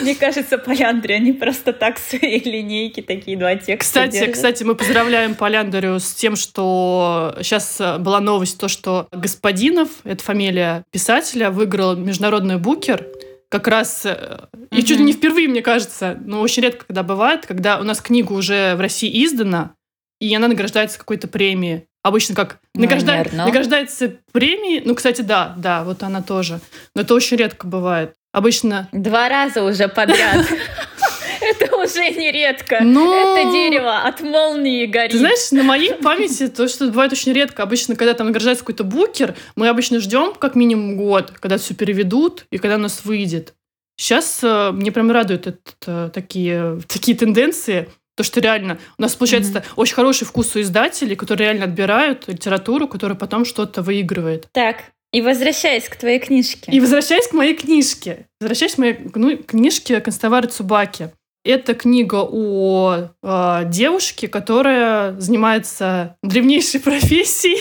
Мне 0.00 0.14
кажется, 0.14 0.58
Поляндрия 0.58 1.18
не 1.18 1.32
просто 1.32 1.72
так 1.72 1.98
свои 1.98 2.40
линейки 2.44 3.00
такие 3.00 3.36
два 3.36 3.56
текста 3.56 3.76
Кстати, 3.76 4.12
держит. 4.12 4.34
кстати, 4.34 4.62
мы 4.64 4.74
поздравляем 4.74 5.34
Поляндрию 5.34 6.00
с 6.00 6.12
тем, 6.14 6.36
что 6.36 7.34
сейчас 7.38 7.80
была 7.98 8.20
новость, 8.20 8.58
то, 8.58 8.68
что 8.68 9.08
Господинов, 9.12 9.88
это 10.04 10.22
фамилия 10.22 10.84
писателя, 10.90 11.50
выиграл 11.50 11.96
международный 11.96 12.58
букер 12.58 13.06
как 13.48 13.66
раз, 13.66 14.06
mm-hmm. 14.06 14.68
и 14.70 14.84
чуть 14.84 14.98
ли 14.98 15.04
не 15.04 15.12
впервые, 15.12 15.48
мне 15.48 15.60
кажется, 15.60 16.16
но 16.24 16.40
очень 16.40 16.62
редко, 16.62 16.84
когда 16.86 17.02
бывает, 17.02 17.46
когда 17.46 17.80
у 17.80 17.82
нас 17.82 18.00
книга 18.00 18.32
уже 18.32 18.76
в 18.76 18.80
России 18.80 19.24
издана, 19.24 19.74
и 20.20 20.32
она 20.34 20.48
награждается 20.48 20.98
какой-то 20.98 21.26
премией. 21.26 21.86
Обычно 22.02 22.34
как 22.34 22.60
ну, 22.74 22.82
награждает, 22.82 23.32
награждается 23.32 24.16
премией. 24.32 24.82
Ну, 24.84 24.94
кстати, 24.94 25.20
да, 25.20 25.54
да, 25.58 25.84
вот 25.84 26.02
она 26.02 26.22
тоже. 26.22 26.60
Но 26.94 27.02
это 27.02 27.14
очень 27.14 27.36
редко 27.36 27.66
бывает. 27.66 28.14
Обычно... 28.32 28.88
Два 28.92 29.28
раза 29.28 29.62
уже 29.62 29.88
подряд. 29.88 30.46
Это 31.40 31.76
уже 31.76 32.10
нередко. 32.10 32.78
Но... 32.82 33.38
Это 33.38 33.50
дерево 33.50 34.02
от 34.02 34.20
молнии 34.20 34.86
горит. 34.86 35.12
Ты 35.12 35.18
знаешь, 35.18 35.50
на 35.50 35.62
моей 35.62 35.94
памяти 35.94 36.48
то, 36.48 36.68
что 36.68 36.86
бывает 36.86 37.12
очень 37.12 37.32
редко. 37.32 37.62
Обычно, 37.62 37.96
когда 37.96 38.14
там 38.14 38.28
награждается 38.28 38.64
какой-то 38.64 38.84
букер, 38.84 39.34
мы 39.56 39.68
обычно 39.68 40.00
ждем 40.00 40.34
как 40.34 40.54
минимум 40.54 40.96
год, 40.96 41.32
когда 41.32 41.58
все 41.58 41.74
переведут 41.74 42.46
и 42.50 42.58
когда 42.58 42.76
у 42.76 42.80
нас 42.80 43.04
выйдет. 43.04 43.54
Сейчас 43.96 44.40
э, 44.42 44.70
мне 44.72 44.92
прям 44.92 45.10
радуют 45.10 45.46
это, 45.46 45.60
э, 45.86 46.10
такие, 46.12 46.80
такие 46.88 47.16
тенденции. 47.16 47.88
То, 48.16 48.24
что 48.24 48.40
реально 48.40 48.78
у 48.98 49.02
нас 49.02 49.14
получается 49.14 49.58
mm-hmm. 49.58 49.72
очень 49.76 49.94
хороший 49.94 50.26
вкус 50.26 50.54
у 50.56 50.60
издателей, 50.60 51.16
которые 51.16 51.48
реально 51.48 51.64
отбирают 51.64 52.28
литературу, 52.28 52.86
которая 52.86 53.16
потом 53.16 53.44
что-то 53.44 53.82
выигрывает. 53.82 54.48
Так, 54.52 54.92
и 55.12 55.22
возвращаясь 55.22 55.88
к 55.88 55.96
твоей 55.96 56.18
книжке. 56.18 56.70
И 56.70 56.80
возвращаясь 56.80 57.26
к 57.26 57.32
моей 57.32 57.54
книжке. 57.54 58.26
Возвращаясь 58.40 58.74
к 58.74 58.78
моей 58.78 58.98
ну, 59.14 59.36
книжке 59.38 60.00
Констовары 60.00 60.48
Цубаки. 60.48 61.10
Это 61.44 61.74
книга 61.74 62.22
о 62.22 63.08
э, 63.22 63.62
девушке, 63.66 64.28
которая 64.28 65.18
занимается 65.18 66.16
древнейшей 66.22 66.80
профессией. 66.80 67.60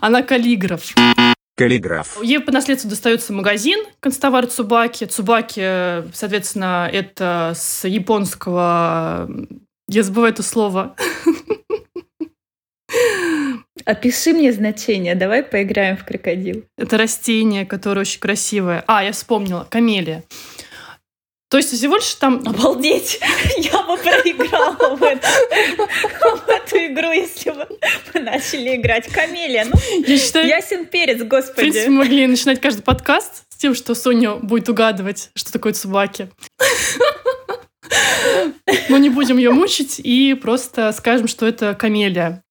Она 0.00 0.22
каллиграф. 0.22 0.94
Каллиграф. 1.56 2.22
Ей 2.22 2.40
по 2.40 2.52
наследству 2.52 2.90
достается 2.90 3.32
магазин 3.32 3.84
констовар 4.00 4.46
Цубаки. 4.46 5.04
Цубаки, 5.04 6.10
соответственно, 6.14 6.88
это 6.92 7.52
с 7.54 7.86
японского... 7.86 9.30
Я 9.88 10.02
забываю 10.02 10.32
это 10.32 10.42
слово. 10.42 10.96
Опиши 13.86 14.32
мне 14.32 14.52
значение, 14.52 15.14
давай 15.14 15.44
поиграем 15.44 15.96
в 15.96 16.04
крокодил. 16.04 16.64
Это 16.76 16.98
растение, 16.98 17.64
которое 17.64 18.00
очень 18.00 18.18
красивое. 18.18 18.82
А, 18.88 19.04
я 19.04 19.12
вспомнила, 19.12 19.64
камелия. 19.70 20.24
То 21.48 21.58
есть 21.58 21.70
всего 21.70 21.94
лишь 21.94 22.12
там... 22.14 22.42
Обалдеть! 22.44 23.20
Я 23.58 23.82
бы 23.84 23.96
проиграла 23.96 24.96
в, 24.96 25.02
это, 25.04 25.28
в 25.78 26.48
эту 26.48 26.76
игру, 26.78 27.12
если 27.12 27.50
бы 27.50 27.68
мы 28.12 28.20
начали 28.20 28.74
играть. 28.74 29.06
Камелия, 29.06 29.66
ну, 29.66 29.80
я 30.04 30.18
считаю, 30.18 30.48
ясен 30.48 30.86
перец, 30.86 31.22
господи. 31.22 31.52
В 31.52 31.54
принципе, 31.54 31.88
мы 31.88 31.98
могли 31.98 32.26
начинать 32.26 32.60
каждый 32.60 32.82
подкаст 32.82 33.44
с 33.48 33.56
тем, 33.56 33.76
что 33.76 33.94
Соня 33.94 34.34
будет 34.34 34.68
угадывать, 34.68 35.30
что 35.36 35.52
такое 35.52 35.72
цубаки. 35.72 36.26
Но 38.88 38.98
не 38.98 39.10
будем 39.10 39.38
ее 39.38 39.52
мучить 39.52 40.00
и 40.00 40.34
просто 40.34 40.90
скажем, 40.90 41.28
что 41.28 41.46
это 41.46 41.74
камелия. 41.74 42.42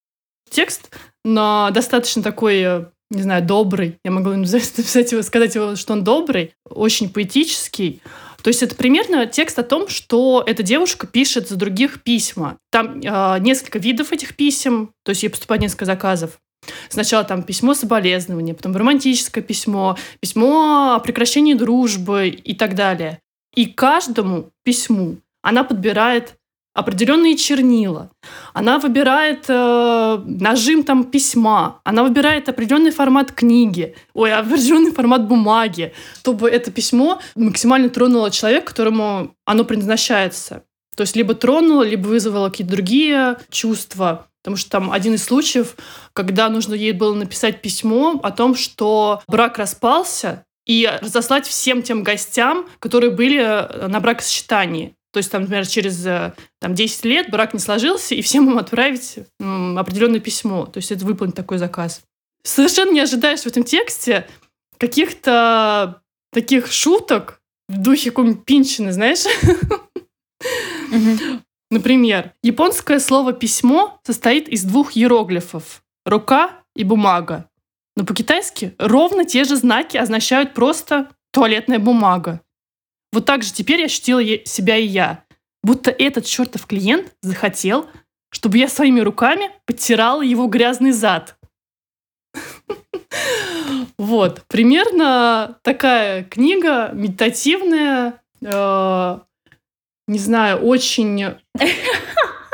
Текст 0.49 0.89
но 1.25 1.69
достаточно 1.73 2.21
такой 2.23 2.61
э, 2.61 2.85
не 3.09 3.23
знаю, 3.23 3.43
добрый. 3.43 3.99
Я 4.05 4.11
могу 4.11 4.29
написать 4.33 5.11
его, 5.11 5.21
сказать 5.23 5.55
его, 5.55 5.75
что 5.75 5.93
он 5.93 6.03
добрый, 6.03 6.53
очень 6.69 7.09
поэтический. 7.09 8.01
То 8.41 8.49
есть 8.49 8.61
это 8.61 8.75
примерно 8.75 9.25
текст 9.25 9.57
о 9.57 9.63
том, 9.63 9.87
что 9.87 10.43
эта 10.45 10.61
девушка 10.61 11.07
пишет 11.07 11.49
за 11.49 11.55
других 11.55 12.03
письма. 12.03 12.57
Там 12.71 12.99
э, 12.99 13.39
несколько 13.39 13.79
видов 13.79 14.11
этих 14.11 14.35
писем, 14.35 14.91
то 15.03 15.09
есть 15.09 15.23
ей 15.23 15.29
поступает 15.29 15.61
несколько 15.61 15.85
заказов. 15.85 16.39
Сначала 16.89 17.23
там 17.23 17.43
письмо 17.43 17.73
соболезнования, 17.73 18.53
потом 18.53 18.75
романтическое 18.75 19.43
письмо, 19.43 19.97
письмо 20.19 20.95
о 20.95 20.99
прекращении 20.99 21.53
дружбы 21.53 22.29
и 22.29 22.55
так 22.55 22.75
далее. 22.75 23.19
И 23.55 23.65
каждому 23.65 24.51
письму 24.63 25.17
она 25.41 25.63
подбирает 25.63 26.35
определенные 26.75 27.37
чернила, 27.37 28.11
она 28.53 28.77
выбирает 28.79 29.45
э, 29.47 30.19
нажим 30.25 30.83
там 30.83 31.05
письма, 31.05 31.79
она 31.85 32.03
выбирает 32.03 32.49
определенный 32.49 32.91
формат 32.91 33.31
книги, 33.31 33.95
ой, 34.13 34.33
определенный 34.33 34.91
формат 34.91 35.25
бумаги, 35.25 35.93
чтобы 36.19 36.49
это 36.49 36.71
письмо 36.71 37.19
максимально 37.35 37.89
тронуло 37.89 38.29
человека, 38.29 38.67
которому 38.67 39.33
оно 39.45 39.63
предназначается. 39.63 40.63
То 40.97 41.01
есть 41.01 41.15
либо 41.15 41.33
тронуло, 41.33 41.81
либо 41.83 42.07
вызвало 42.07 42.49
какие-то 42.49 42.73
другие 42.73 43.37
чувства. 43.49 44.27
Потому 44.41 44.57
что 44.57 44.69
там 44.69 44.91
один 44.91 45.15
из 45.15 45.23
случаев, 45.23 45.75
когда 46.13 46.49
нужно 46.49 46.75
ей 46.75 46.91
было 46.91 47.15
написать 47.15 47.61
письмо 47.61 48.19
о 48.21 48.31
том, 48.31 48.53
что 48.53 49.21
брак 49.27 49.57
распался, 49.57 50.43
и 50.65 50.89
разослать 51.01 51.45
всем 51.45 51.83
тем 51.83 52.01
гостям, 52.03 52.67
которые 52.79 53.11
были 53.11 53.87
на 53.87 53.99
бракосочетании. 53.99 54.95
То 55.15 55.19
есть, 55.19 55.31
там, 55.31 55.43
например, 55.43 55.65
через 55.65 56.05
э, 56.05 56.33
там, 56.59 56.75
10 56.75 57.05
лет 57.05 57.29
брак 57.31 57.53
не 57.53 57.59
сложился, 57.61 58.15
и 58.15 58.21
всем 58.21 58.49
им 58.49 58.57
отправить 58.57 59.19
м, 59.39 59.77
определенное 59.77 60.19
письмо. 60.19 60.65
То 60.65 60.79
есть 60.79 60.91
это 60.91 61.05
выполнить 61.05 61.35
такой 61.35 61.57
заказ. 61.57 62.01
Совершенно 62.43 62.91
не 62.91 62.99
ожидаешь 62.99 63.39
в 63.39 63.45
этом 63.45 63.63
тексте 63.63 64.27
каких-то 64.77 66.01
таких 66.33 66.69
шуток 66.69 67.39
в 67.69 67.81
духе 67.81 68.11
какой-нибудь 68.11 68.43
пинчины, 68.43 68.91
знаешь? 68.91 69.23
Например, 71.71 72.33
японское 72.43 72.99
слово 72.99 73.31
«письмо» 73.31 74.01
состоит 74.03 74.49
из 74.49 74.65
двух 74.65 74.97
иероглифов— 74.97 75.81
«рука» 76.05 76.61
и 76.75 76.83
«бумага». 76.83 77.49
Но 77.95 78.03
по-китайски 78.03 78.75
ровно 78.79 79.23
те 79.23 79.45
же 79.45 79.55
знаки 79.55 79.95
означают 79.95 80.53
просто 80.53 81.09
«туалетная 81.31 81.79
бумага». 81.79 82.41
Вот 83.15 83.23
так 83.23 83.43
же 83.43 83.53
теперь 83.53 83.85
ощутила 83.85 84.21
себя 84.43 84.75
и 84.75 84.85
я. 84.85 85.23
Будто 85.63 85.89
этот 85.89 86.25
чертов 86.25 86.65
клиент 86.65 87.15
захотел, 87.21 87.87
чтобы 88.29 88.57
я 88.57 88.67
своими 88.67 88.99
руками 88.99 89.51
подтирала 89.65 90.21
его 90.21 90.47
грязный 90.47 90.91
зад. 90.91 91.37
Вот, 93.97 94.43
примерно 94.47 95.57
такая 95.61 96.25
книга, 96.25 96.91
медитативная, 96.93 98.21
э, 98.41 99.19
не 100.07 100.19
знаю, 100.19 100.59
очень 100.59 101.37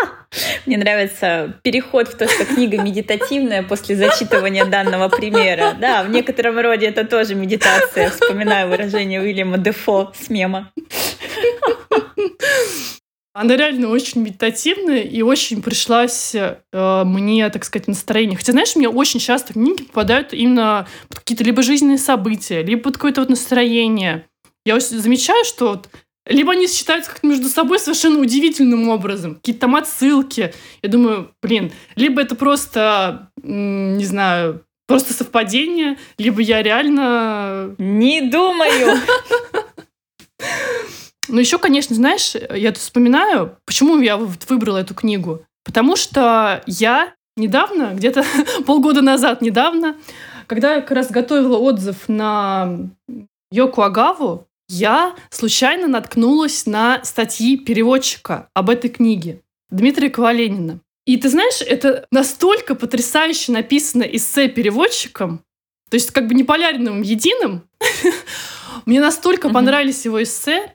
мне 0.65 0.77
нравится 0.77 1.59
переход 1.63 2.07
в 2.07 2.17
то, 2.17 2.27
что 2.27 2.45
книга 2.45 2.81
медитативная 2.81 3.63
после 3.63 3.95
зачитывания 3.95 4.65
данного 4.65 5.09
примера. 5.09 5.75
Да, 5.79 6.03
в 6.03 6.09
некотором 6.09 6.59
роде 6.59 6.87
это 6.87 7.05
тоже 7.05 7.35
медитация. 7.35 8.09
Вспоминаю 8.09 8.69
выражение 8.69 9.21
Уильяма 9.21 9.57
Дефо 9.57 10.13
с 10.19 10.29
мема. 10.29 10.71
Она 13.33 13.55
реально 13.55 13.89
очень 13.89 14.21
медитативная 14.21 15.03
и 15.03 15.21
очень 15.21 15.61
пришлась 15.61 16.35
э, 16.35 17.03
мне, 17.05 17.49
так 17.49 17.63
сказать, 17.63 17.87
настроение. 17.87 18.37
Хотя, 18.37 18.51
знаешь, 18.51 18.75
мне 18.75 18.89
очень 18.89 19.21
часто 19.21 19.53
книги 19.53 19.83
попадают 19.83 20.33
именно 20.33 20.85
под 21.07 21.19
какие-то 21.19 21.45
либо 21.45 21.63
жизненные 21.63 21.97
события, 21.97 22.61
либо 22.61 22.83
под 22.83 22.95
какое-то 22.95 23.21
вот 23.21 23.29
настроение. 23.29 24.25
Я 24.65 24.81
замечаю, 24.81 25.45
что 25.45 25.69
вот 25.69 25.89
либо 26.31 26.53
они 26.53 26.67
сочетаются 26.67 27.11
как-то 27.11 27.27
между 27.27 27.47
собой 27.49 27.79
совершенно 27.79 28.19
удивительным 28.19 28.89
образом. 28.89 29.35
Какие-то 29.35 29.61
там 29.61 29.75
отсылки. 29.75 30.53
Я 30.81 30.89
думаю, 30.89 31.31
блин, 31.41 31.71
либо 31.95 32.21
это 32.21 32.35
просто, 32.35 33.29
не 33.41 34.05
знаю, 34.05 34.63
просто 34.87 35.13
совпадение, 35.13 35.97
либо 36.17 36.41
я 36.41 36.61
реально... 36.61 37.75
Не 37.77 38.21
думаю! 38.21 38.99
Ну, 41.27 41.39
еще, 41.39 41.59
конечно, 41.59 41.95
знаешь, 41.95 42.33
я 42.35 42.71
тут 42.71 42.79
вспоминаю, 42.79 43.55
почему 43.65 43.99
я 43.99 44.17
выбрала 44.17 44.79
эту 44.79 44.93
книгу. 44.95 45.45
Потому 45.63 45.95
что 45.95 46.63
я 46.65 47.13
недавно, 47.37 47.91
где-то 47.93 48.25
полгода 48.65 49.01
назад 49.01 49.41
недавно, 49.41 49.95
когда 50.47 50.75
я 50.75 50.81
как 50.81 50.91
раз 50.91 51.11
готовила 51.11 51.57
отзыв 51.57 52.09
на 52.09 52.89
Йоку 53.51 53.81
Агаву, 53.81 54.47
я 54.71 55.15
случайно 55.29 55.87
наткнулась 55.87 56.65
на 56.65 57.03
статьи 57.03 57.57
переводчика 57.57 58.49
об 58.53 58.69
этой 58.69 58.89
книге 58.89 59.41
Дмитрия 59.69 60.09
Коваленина. 60.09 60.79
И 61.05 61.17
ты 61.17 61.29
знаешь, 61.29 61.61
это 61.61 62.05
настолько 62.11 62.75
потрясающе 62.75 63.51
написано 63.51 64.03
эссе 64.03 64.47
переводчиком, 64.47 65.43
то 65.89 65.95
есть 65.95 66.11
как 66.11 66.27
бы 66.27 66.35
не 66.35 66.43
полярным 66.43 67.01
единым. 67.01 67.67
Мне 68.85 69.01
настолько 69.01 69.49
понравились 69.49 70.05
его 70.05 70.23
эссе, 70.23 70.73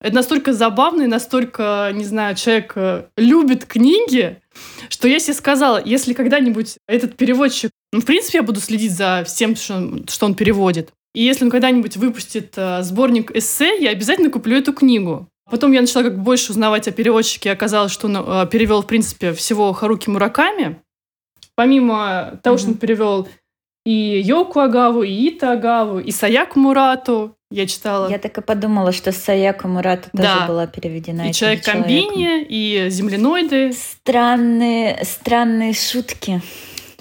это 0.00 0.14
настолько 0.14 0.52
забавно 0.52 1.02
и 1.02 1.06
настолько, 1.06 1.90
не 1.94 2.04
знаю, 2.04 2.36
человек 2.36 2.72
э, 2.76 3.06
любит 3.16 3.64
книги, 3.64 4.40
что 4.88 5.08
я 5.08 5.18
себе 5.18 5.34
сказала, 5.34 5.82
если 5.84 6.14
когда-нибудь 6.14 6.78
этот 6.86 7.16
переводчик, 7.16 7.70
ну, 7.92 8.00
в 8.00 8.04
принципе, 8.04 8.38
я 8.38 8.42
буду 8.42 8.60
следить 8.60 8.92
за 8.92 9.24
всем, 9.26 9.56
что 9.56 9.76
он, 9.76 10.06
что 10.08 10.26
он 10.26 10.34
переводит. 10.34 10.92
И 11.14 11.22
если 11.22 11.44
он 11.44 11.50
когда-нибудь 11.50 11.96
выпустит 11.96 12.54
э, 12.56 12.82
сборник 12.82 13.30
эссе, 13.30 13.78
я 13.80 13.90
обязательно 13.90 14.30
куплю 14.30 14.58
эту 14.58 14.72
книгу. 14.72 15.28
Потом 15.48 15.72
я 15.72 15.80
начала 15.80 16.02
как 16.02 16.18
больше 16.18 16.50
узнавать 16.50 16.88
о 16.88 16.92
переводчике, 16.92 17.50
и 17.50 17.52
оказалось, 17.52 17.92
что 17.92 18.08
он 18.08 18.16
э, 18.16 18.46
перевел, 18.50 18.82
в 18.82 18.86
принципе, 18.86 19.32
всего 19.32 19.72
Харуки 19.72 20.10
Мураками. 20.10 20.80
Помимо 21.54 22.40
того, 22.42 22.56
mm-hmm. 22.56 22.58
что 22.58 22.68
он 22.68 22.74
перевел 22.74 23.28
и 23.86 24.22
Йоку 24.24 24.60
Агаву, 24.60 25.02
и 25.02 25.28
Ита 25.28 25.52
Агаву, 25.52 26.00
и 26.00 26.10
Саяку 26.10 26.58
Мурату, 26.58 27.36
я 27.50 27.66
читала. 27.66 28.10
Я 28.10 28.18
так 28.18 28.36
и 28.38 28.40
подумала, 28.40 28.90
что 28.92 29.12
Саяку 29.12 29.68
Мурата 29.68 30.10
тоже 30.10 30.22
да. 30.22 30.46
была 30.48 30.66
переведена. 30.66 31.28
И 31.28 31.32
человек 31.32 31.64
комбини, 31.64 32.42
и 32.42 32.88
земляноиды. 32.88 33.72
Странные, 33.72 35.04
странные 35.04 35.74
шутки 35.74 36.42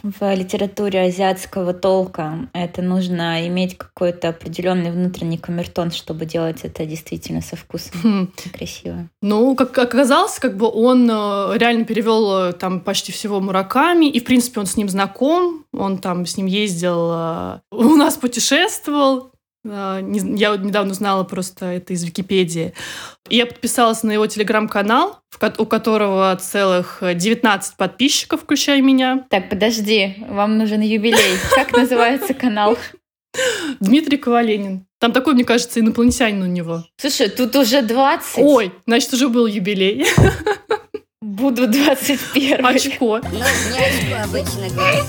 в 0.03 0.36
литературе 0.36 1.01
азиатского 1.01 1.74
толка. 1.74 2.50
Это 2.53 2.81
нужно 2.81 3.48
иметь 3.48 3.77
какой-то 3.77 4.29
определенный 4.29 4.91
внутренний 4.91 5.38
камертон, 5.38 5.91
чтобы 5.91 6.25
делать 6.25 6.60
это 6.63 6.86
действительно 6.86 7.41
со 7.41 7.55
вкусом. 7.55 8.00
Хм. 8.03 8.31
Красиво. 8.53 9.07
Ну, 9.22 9.55
как 9.55 9.77
оказалось, 9.77 10.39
как 10.39 10.57
бы 10.57 10.69
он 10.69 11.10
э, 11.10 11.57
реально 11.57 11.86
перевел 11.86 12.50
э, 12.50 12.53
там 12.53 12.81
почти 12.81 13.13
всего 13.13 13.39
Мураками, 13.39 14.10
и, 14.10 14.19
в 14.19 14.25
принципе, 14.25 14.60
он 14.60 14.65
с 14.65 14.75
ним 14.75 14.89
знаком, 14.89 15.65
он 15.72 15.98
там 15.98 16.25
с 16.25 16.36
ним 16.36 16.48
ездил, 16.48 17.12
э, 17.13 17.60
у 17.72 17.95
нас 17.95 18.17
путешествовал, 18.17 19.32
я 19.63 20.01
недавно 20.01 20.91
узнала 20.91 21.24
просто 21.24 21.65
это 21.67 21.93
из 21.93 22.03
Википедии. 22.03 22.74
Я 23.29 23.46
подписалась 23.46 24.03
на 24.03 24.12
его 24.12 24.27
телеграм-канал, 24.27 25.20
у 25.58 25.65
которого 25.65 26.36
целых 26.36 27.00
19 27.01 27.77
подписчиков, 27.77 28.41
включая 28.41 28.82
меня. 28.82 29.25
Так, 29.29 29.50
подожди, 29.50 30.17
вам 30.27 30.58
нужен 30.58 30.82
юбилей. 30.82 31.38
Как 31.55 31.72
называется 31.72 32.34
канал? 32.34 32.77
Дмитрий 33.79 34.17
Коваленин. 34.17 34.86
Там 35.00 35.12
такой, 35.12 35.34
мне 35.34 35.43
кажется, 35.43 35.79
инопланетянин 35.79 36.43
у 36.43 36.46
него. 36.46 36.84
Слушай, 36.98 37.29
тут 37.29 37.55
уже 37.55 37.82
20. 37.82 38.38
Ой, 38.38 38.72
значит, 38.86 39.13
уже 39.13 39.27
был 39.27 39.48
юбилей. 39.48 40.05
Буду 41.22 41.67
21. 41.67 42.65
Очко. 42.65 43.20
Ну, 43.24 43.39
не 43.39 43.79
очко 43.79 44.24
обычно 44.24 44.70
говорят, 44.70 45.05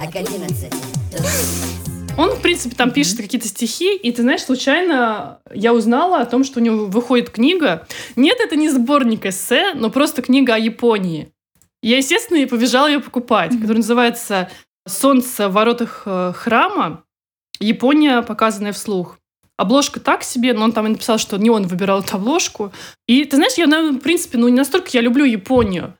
а 0.00 0.10
к 0.10 0.16
11. 0.16 1.85
Он, 2.16 2.30
в 2.30 2.40
принципе, 2.40 2.74
там 2.74 2.88
mm-hmm. 2.88 2.94
пишет 2.94 3.16
какие-то 3.18 3.48
стихи, 3.48 3.94
и 3.94 4.10
ты 4.10 4.22
знаешь, 4.22 4.42
случайно 4.42 5.40
я 5.52 5.74
узнала 5.74 6.18
о 6.18 6.26
том, 6.26 6.44
что 6.44 6.60
у 6.60 6.62
него 6.62 6.86
выходит 6.86 7.30
книга. 7.30 7.86
Нет, 8.16 8.38
это 8.40 8.56
не 8.56 8.70
сборник 8.70 9.26
эссе, 9.26 9.74
но 9.74 9.90
просто 9.90 10.22
книга 10.22 10.54
о 10.54 10.58
Японии. 10.58 11.32
Я, 11.82 11.98
естественно, 11.98 12.38
и 12.38 12.46
побежала 12.46 12.86
ее 12.86 13.00
покупать, 13.00 13.52
mm-hmm. 13.52 13.60
которая 13.60 13.76
называется 13.78 14.50
«Солнце 14.88 15.48
в 15.48 15.52
воротах 15.52 16.02
э, 16.06 16.32
храма. 16.34 17.04
Япония, 17.60 18.22
показанная 18.22 18.72
вслух». 18.72 19.18
Обложка 19.58 20.00
так 20.00 20.22
себе, 20.22 20.52
но 20.52 20.64
он 20.64 20.72
там 20.72 20.90
написал, 20.90 21.18
что 21.18 21.38
не 21.38 21.48
он 21.48 21.66
выбирал 21.66 22.00
эту 22.00 22.16
обложку. 22.16 22.72
И 23.06 23.24
ты 23.24 23.36
знаешь, 23.36 23.54
я, 23.54 23.66
наверное, 23.66 23.98
в 23.98 24.02
принципе, 24.02 24.36
ну 24.36 24.48
не 24.48 24.56
настолько 24.56 24.90
я 24.92 25.00
люблю 25.00 25.24
Японию. 25.24 25.94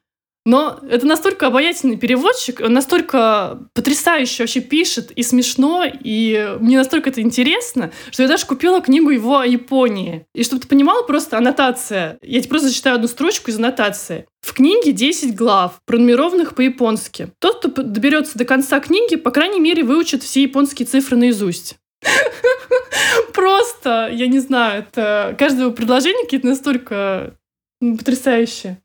Но 0.46 0.78
это 0.88 1.04
настолько 1.08 1.48
обаятельный 1.48 1.96
переводчик, 1.96 2.60
он 2.60 2.72
настолько 2.72 3.68
потрясающе 3.74 4.44
вообще 4.44 4.60
пишет 4.60 5.10
и 5.10 5.24
смешно, 5.24 5.82
и 5.84 6.56
мне 6.60 6.78
настолько 6.78 7.10
это 7.10 7.20
интересно, 7.20 7.90
что 8.12 8.22
я 8.22 8.28
даже 8.28 8.46
купила 8.46 8.80
книгу 8.80 9.10
его 9.10 9.38
о 9.38 9.46
Японии. 9.46 10.24
И 10.36 10.44
чтобы 10.44 10.62
ты 10.62 10.68
понимала, 10.68 11.02
просто 11.02 11.36
аннотация. 11.36 12.18
Я 12.22 12.38
тебе 12.38 12.50
просто 12.50 12.68
зачитаю 12.68 12.94
одну 12.94 13.08
строчку 13.08 13.50
из 13.50 13.56
аннотации. 13.56 14.28
В 14.40 14.52
книге 14.52 14.92
10 14.92 15.34
глав, 15.34 15.80
пронумерованных 15.84 16.54
по-японски. 16.54 17.32
Тот, 17.40 17.58
кто 17.58 17.82
доберется 17.82 18.38
до 18.38 18.44
конца 18.44 18.78
книги, 18.78 19.16
по 19.16 19.32
крайней 19.32 19.58
мере, 19.58 19.82
выучит 19.82 20.22
все 20.22 20.42
японские 20.42 20.86
цифры 20.86 21.16
наизусть. 21.16 21.74
Просто, 23.34 24.10
я 24.12 24.28
не 24.28 24.38
знаю, 24.38 24.86
это 24.88 25.34
каждое 25.36 25.70
предложение 25.70 26.22
какие-то 26.22 26.46
настолько 26.46 27.34
потрясающие. 27.80 28.80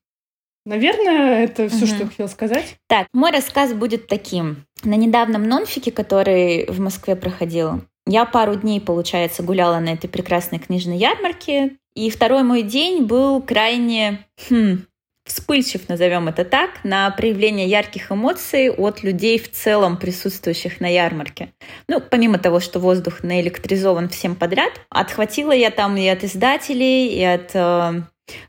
Наверное, 0.65 1.43
это 1.43 1.69
все, 1.69 1.85
угу. 1.85 1.87
что 1.87 1.97
я 1.97 2.07
хотела 2.07 2.27
сказать. 2.27 2.75
Так, 2.87 3.07
мой 3.13 3.31
рассказ 3.31 3.73
будет 3.73 4.07
таким. 4.07 4.65
На 4.83 4.95
недавнем 4.95 5.47
нонфике, 5.47 5.91
который 5.91 6.65
в 6.67 6.79
Москве 6.79 7.15
проходил, 7.15 7.81
я 8.05 8.25
пару 8.25 8.55
дней, 8.55 8.81
получается, 8.81 9.43
гуляла 9.43 9.79
на 9.79 9.89
этой 9.89 10.07
прекрасной 10.07 10.59
книжной 10.59 10.97
ярмарке, 10.97 11.77
и 11.95 12.09
второй 12.09 12.43
мой 12.43 12.61
день 12.61 13.03
был 13.03 13.41
крайне 13.41 14.25
хм, 14.49 14.85
вспыльчив, 15.25 15.87
назовем 15.87 16.27
это 16.27 16.43
так, 16.45 16.83
на 16.83 17.09
проявление 17.11 17.67
ярких 17.67 18.11
эмоций 18.11 18.69
от 18.69 19.03
людей 19.03 19.37
в 19.39 19.51
целом 19.51 19.97
присутствующих 19.97 20.79
на 20.79 20.87
ярмарке. 20.87 21.53
Ну, 21.87 22.01
помимо 22.01 22.37
того, 22.39 22.59
что 22.59 22.79
воздух 22.79 23.23
наэлектризован 23.23 24.09
всем 24.09 24.35
подряд, 24.35 24.71
отхватила 24.89 25.51
я 25.51 25.69
там 25.69 25.95
и 25.97 26.07
от 26.07 26.23
издателей, 26.23 27.07
и 27.07 27.23
от 27.23 27.51
э, 27.53 28.01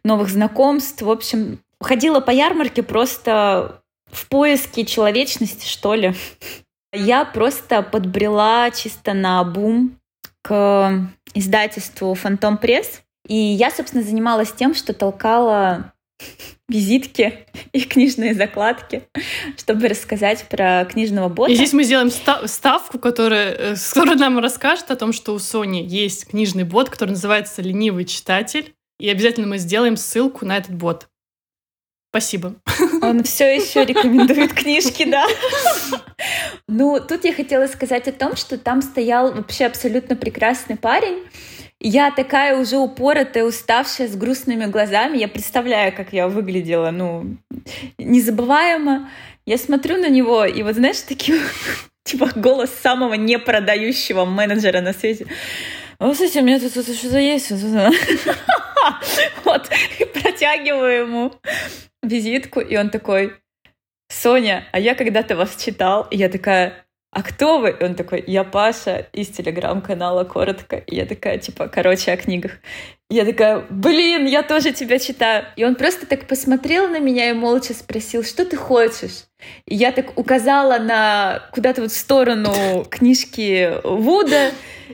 новых 0.04 0.28
знакомств. 0.28 1.02
В 1.02 1.10
общем, 1.10 1.58
ходила 1.82 2.20
по 2.20 2.30
ярмарке 2.30 2.82
просто 2.82 3.82
в 4.10 4.28
поиске 4.28 4.84
человечности, 4.84 5.66
что 5.66 5.94
ли. 5.94 6.14
Я 6.92 7.24
просто 7.24 7.82
подбрела 7.82 8.70
чисто 8.70 9.14
на 9.14 9.42
бум 9.44 9.98
к 10.42 11.08
издательству 11.34 12.14
«Фантом 12.14 12.58
Пресс». 12.58 13.02
И 13.26 13.34
я, 13.34 13.70
собственно, 13.70 14.02
занималась 14.02 14.52
тем, 14.52 14.74
что 14.74 14.92
толкала 14.92 15.92
визитки 16.68 17.46
и 17.72 17.82
книжные 17.82 18.34
закладки, 18.34 19.04
чтобы 19.56 19.88
рассказать 19.88 20.46
про 20.48 20.84
книжного 20.84 21.28
бота. 21.28 21.52
И 21.52 21.54
здесь 21.54 21.72
мы 21.72 21.84
сделаем 21.84 22.10
ставку, 22.10 22.98
которая, 22.98 23.52
э, 23.52 23.76
которая 23.92 24.16
нам 24.16 24.38
расскажет 24.38 24.90
о 24.90 24.96
том, 24.96 25.12
что 25.12 25.34
у 25.34 25.38
Сони 25.38 25.82
есть 25.82 26.28
книжный 26.28 26.64
бот, 26.64 26.90
который 26.90 27.10
называется 27.10 27.62
«Ленивый 27.62 28.04
читатель». 28.04 28.74
И 28.98 29.08
обязательно 29.08 29.46
мы 29.46 29.58
сделаем 29.58 29.96
ссылку 29.96 30.46
на 30.46 30.56
этот 30.56 30.74
бот. 30.74 31.08
Спасибо. 32.12 32.56
Он 33.00 33.24
все 33.24 33.56
еще 33.56 33.86
рекомендует 33.86 34.52
книжки, 34.52 35.10
да. 35.10 35.26
Ну, 36.68 37.00
тут 37.00 37.24
я 37.24 37.32
хотела 37.32 37.66
сказать 37.66 38.06
о 38.06 38.12
том, 38.12 38.36
что 38.36 38.58
там 38.58 38.82
стоял 38.82 39.32
вообще 39.32 39.64
абсолютно 39.64 40.14
прекрасный 40.14 40.76
парень. 40.76 41.24
Я 41.80 42.10
такая 42.10 42.58
уже 42.58 42.76
упоротая, 42.76 43.44
уставшая, 43.44 44.08
с 44.08 44.14
грустными 44.14 44.66
глазами. 44.66 45.16
Я 45.16 45.26
представляю, 45.26 45.90
как 45.96 46.12
я 46.12 46.28
выглядела, 46.28 46.90
ну, 46.90 47.38
незабываемо. 47.96 49.08
Я 49.46 49.56
смотрю 49.56 49.96
на 49.96 50.10
него, 50.10 50.44
и 50.44 50.62
вот 50.62 50.74
знаешь, 50.74 51.00
таким, 51.00 51.40
типа, 52.04 52.28
голос 52.36 52.70
самого 52.82 53.14
непродающего 53.14 54.26
менеджера 54.26 54.82
на 54.82 54.92
свете. 54.92 55.28
Вот, 55.98 56.12
кстати, 56.12 56.36
у 56.40 56.42
меня 56.42 56.60
тут 56.60 56.72
что-то 56.72 57.18
есть. 57.18 57.52
Вот, 59.44 59.68
протягиваю 60.14 61.00
ему 61.00 61.32
визитку, 62.02 62.60
и 62.60 62.76
он 62.76 62.90
такой, 62.90 63.34
Соня, 64.08 64.66
а 64.72 64.78
я 64.78 64.94
когда-то 64.94 65.36
вас 65.36 65.56
читал, 65.56 66.06
и 66.10 66.16
я 66.16 66.28
такая, 66.28 66.84
а 67.12 67.22
кто 67.22 67.58
вы? 67.58 67.76
И 67.78 67.84
он 67.84 67.94
такой, 67.94 68.24
я 68.26 68.42
Паша 68.42 69.06
из 69.12 69.28
телеграм-канала 69.28 70.24
«Коротко». 70.24 70.76
И 70.76 70.96
я 70.96 71.04
такая, 71.04 71.36
типа, 71.36 71.68
короче, 71.68 72.10
о 72.10 72.16
книгах. 72.16 72.52
И 73.10 73.16
я 73.16 73.26
такая, 73.26 73.66
блин, 73.68 74.24
я 74.24 74.42
тоже 74.42 74.72
тебя 74.72 74.98
читаю. 74.98 75.44
И 75.56 75.64
он 75.64 75.74
просто 75.74 76.06
так 76.06 76.26
посмотрел 76.26 76.88
на 76.88 77.00
меня 77.00 77.28
и 77.28 77.34
молча 77.34 77.74
спросил, 77.74 78.24
что 78.24 78.46
ты 78.46 78.56
хочешь? 78.56 79.24
И 79.66 79.74
я 79.74 79.92
так 79.92 80.18
указала 80.18 80.78
на 80.78 81.42
куда-то 81.52 81.82
вот 81.82 81.92
в 81.92 81.96
сторону 81.96 82.86
книжки 82.88 83.74
Вуда, 83.84 84.50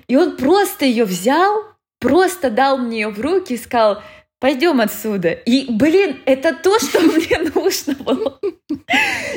и 0.09 0.17
он 0.17 0.37
просто 0.37 0.87
ее 0.87 1.05
взял, 1.05 1.67
просто 1.99 2.51
дал 2.51 2.79
мне 2.79 3.09
в 3.09 3.21
руки 3.21 3.55
и 3.55 3.59
сказал, 3.59 4.03
пойдем 4.41 4.81
отсюда. 4.81 5.31
И, 5.31 5.71
блин, 5.71 6.21
это 6.25 6.55
то, 6.55 6.79
что 6.79 7.01
мне 7.01 7.39
нужно 7.55 7.95
было. 7.95 8.39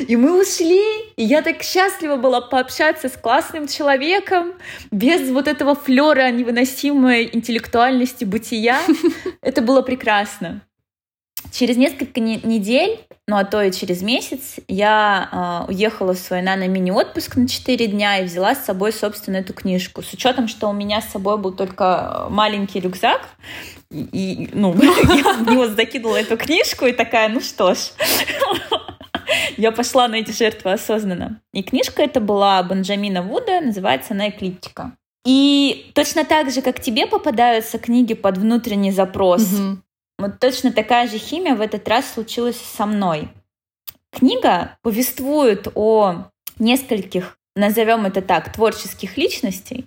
И 0.06 0.16
мы 0.16 0.40
ушли, 0.40 0.82
и 1.16 1.24
я 1.24 1.42
так 1.42 1.62
счастлива 1.62 2.16
была 2.16 2.40
пообщаться 2.40 3.08
с 3.08 3.16
классным 3.16 3.68
человеком, 3.68 4.54
без 4.90 5.30
вот 5.30 5.48
этого 5.48 5.74
флера 5.74 6.30
невыносимой 6.30 7.28
интеллектуальности 7.32 8.24
бытия. 8.24 8.80
Это 9.40 9.62
было 9.62 9.82
прекрасно. 9.82 10.62
Через 11.52 11.76
несколько 11.76 12.18
не- 12.18 12.40
недель, 12.42 12.98
ну 13.28 13.36
а 13.36 13.44
то 13.44 13.62
и 13.62 13.70
через 13.70 14.00
месяц, 14.00 14.56
я 14.68 15.66
э, 15.68 15.70
уехала 15.72 16.14
в 16.14 16.18
свой 16.18 16.40
нано-мини-отпуск 16.40 17.36
на 17.36 17.46
4 17.46 17.86
дня 17.88 18.18
и 18.18 18.24
взяла 18.24 18.54
с 18.54 18.64
собой, 18.64 18.92
собственно, 18.92 19.36
эту 19.36 19.52
книжку. 19.52 20.02
С 20.02 20.14
учетом, 20.14 20.48
что 20.48 20.68
у 20.68 20.72
меня 20.72 21.02
с 21.02 21.10
собой 21.10 21.36
был 21.36 21.52
только 21.52 22.26
маленький 22.30 22.80
рюкзак, 22.80 23.28
и, 23.90 24.00
и, 24.00 24.50
ну, 24.54 24.74
я 24.74 25.34
в 25.34 25.50
него 25.50 25.68
закинула 25.68 26.16
эту 26.16 26.38
книжку 26.38 26.86
и 26.86 26.92
такая, 26.92 27.28
ну 27.28 27.40
что 27.40 27.74
ж, 27.74 27.78
я 29.58 29.72
пошла 29.72 30.08
на 30.08 30.16
эти 30.16 30.30
жертвы 30.30 30.72
осознанно. 30.72 31.40
И 31.52 31.62
книжка 31.62 32.02
эта 32.02 32.20
была 32.20 32.62
Бенджамина 32.62 33.22
Вуда, 33.22 33.60
называется 33.60 34.14
она 34.14 34.30
«Эклиптика». 34.30 34.92
И 35.24 35.92
точно 35.94 36.24
так 36.24 36.50
же, 36.50 36.62
как 36.62 36.80
тебе 36.80 37.06
попадаются 37.06 37.78
книги 37.78 38.14
под 38.14 38.38
внутренний 38.38 38.90
запрос, 38.90 39.52
Мгм. 39.52 39.82
Вот 40.22 40.40
точно 40.40 40.72
такая 40.72 41.08
же 41.08 41.18
химия 41.18 41.54
в 41.54 41.60
этот 41.60 41.86
раз 41.88 42.12
случилась 42.12 42.56
со 42.56 42.86
мной. 42.86 43.28
Книга 44.10 44.78
повествует 44.82 45.68
о 45.74 46.26
нескольких, 46.58 47.38
назовем 47.56 48.06
это 48.06 48.22
так, 48.22 48.52
творческих 48.52 49.16
личностей, 49.16 49.86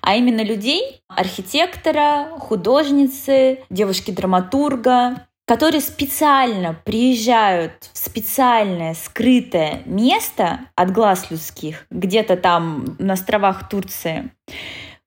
а 0.00 0.16
именно 0.16 0.42
людей, 0.42 1.02
архитектора, 1.08 2.30
художницы, 2.38 3.60
девушки-драматурга, 3.70 5.26
которые 5.46 5.80
специально 5.80 6.74
приезжают 6.84 7.90
в 7.92 7.98
специальное 7.98 8.94
скрытое 8.94 9.82
место 9.86 10.60
от 10.74 10.92
глаз 10.92 11.30
людских, 11.30 11.86
где-то 11.90 12.36
там 12.36 12.96
на 12.98 13.14
островах 13.14 13.68
Турции, 13.70 14.30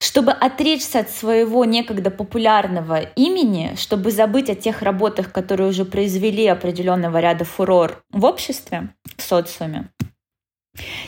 чтобы 0.02 0.32
отречься 0.32 1.02
от 1.02 1.12
своего 1.12 1.64
некогда 1.64 2.10
популярного 2.10 3.02
имени, 3.02 3.76
чтобы 3.78 4.10
забыть 4.10 4.50
о 4.50 4.56
тех 4.56 4.82
работах, 4.82 5.32
которые 5.32 5.70
уже 5.70 5.86
произвели 5.86 6.48
определенного 6.48 7.20
ряда 7.20 7.46
фурор 7.46 8.04
в 8.12 8.26
обществе, 8.26 8.90
в 9.16 9.22
социуме. 9.22 9.92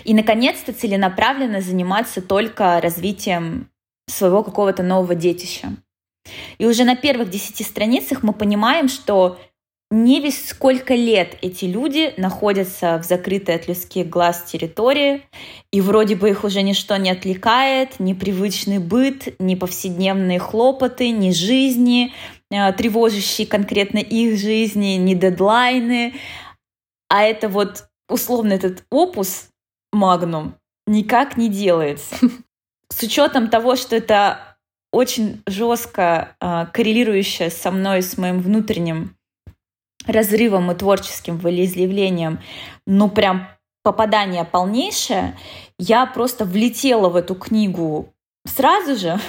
И, 0.04 0.14
наконец-то, 0.14 0.74
целенаправленно 0.74 1.60
заниматься 1.60 2.22
только 2.22 2.80
развитием 2.82 3.72
своего 4.08 4.44
какого-то 4.44 4.84
нового 4.84 5.16
детища. 5.16 5.74
И 6.60 6.68
уже 6.68 6.84
на 6.84 6.96
первых 6.96 7.32
десяти 7.32 7.64
страницах 7.64 8.22
мы 8.22 8.32
понимаем, 8.32 8.90
что 8.90 9.40
не 9.94 10.20
весь 10.20 10.50
сколько 10.50 10.96
лет 10.96 11.38
эти 11.44 11.66
люди 11.66 12.16
находятся 12.18 12.98
в 12.98 13.04
закрытой 13.04 13.56
от 13.56 13.68
людских 13.68 14.10
глаз 14.10 14.42
территории, 14.42 15.22
и 15.72 15.82
вроде 15.82 16.16
бы 16.16 16.32
их 16.32 16.44
уже 16.44 16.64
ничто 16.64 16.98
не 16.98 17.12
отвлекает, 17.12 18.00
ни 18.00 18.14
привычный 18.14 18.80
быт, 18.80 19.40
ни 19.40 19.54
повседневные 19.54 20.40
хлопоты, 20.40 21.12
ни 21.12 21.30
жизни, 21.30 22.12
э, 22.50 22.74
тревожащие 22.74 23.46
конкретно 23.46 24.00
их 24.00 24.40
жизни, 24.40 24.96
ни 24.96 25.14
дедлайны. 25.14 26.16
А 27.08 27.22
это 27.22 27.48
вот 27.48 27.86
условно 28.10 28.54
этот 28.54 28.86
опус 28.90 29.50
магнум 29.92 30.56
никак 30.88 31.38
не 31.38 31.50
делается. 31.50 32.16
С 32.90 33.04
учетом 33.04 33.48
того, 33.48 33.76
что 33.76 33.96
это 33.96 34.58
очень 34.92 35.44
жестко 35.46 36.36
э, 36.42 36.66
коррелирующее 36.74 37.52
со 37.52 37.70
мной, 37.70 38.02
с 38.02 38.18
моим 38.18 38.40
внутренним 38.40 39.16
разрывом 40.08 40.72
и 40.72 40.76
творческим 40.76 41.38
волеизъявлением, 41.38 42.40
ну 42.86 43.10
прям 43.10 43.48
попадание 43.84 44.46
полнейшее, 44.46 45.38
я 45.78 46.06
просто 46.06 46.46
влетела 46.46 47.10
в 47.10 47.16
эту 47.16 47.36
книгу 47.36 48.14
сразу 48.46 48.96
же, 48.96 49.20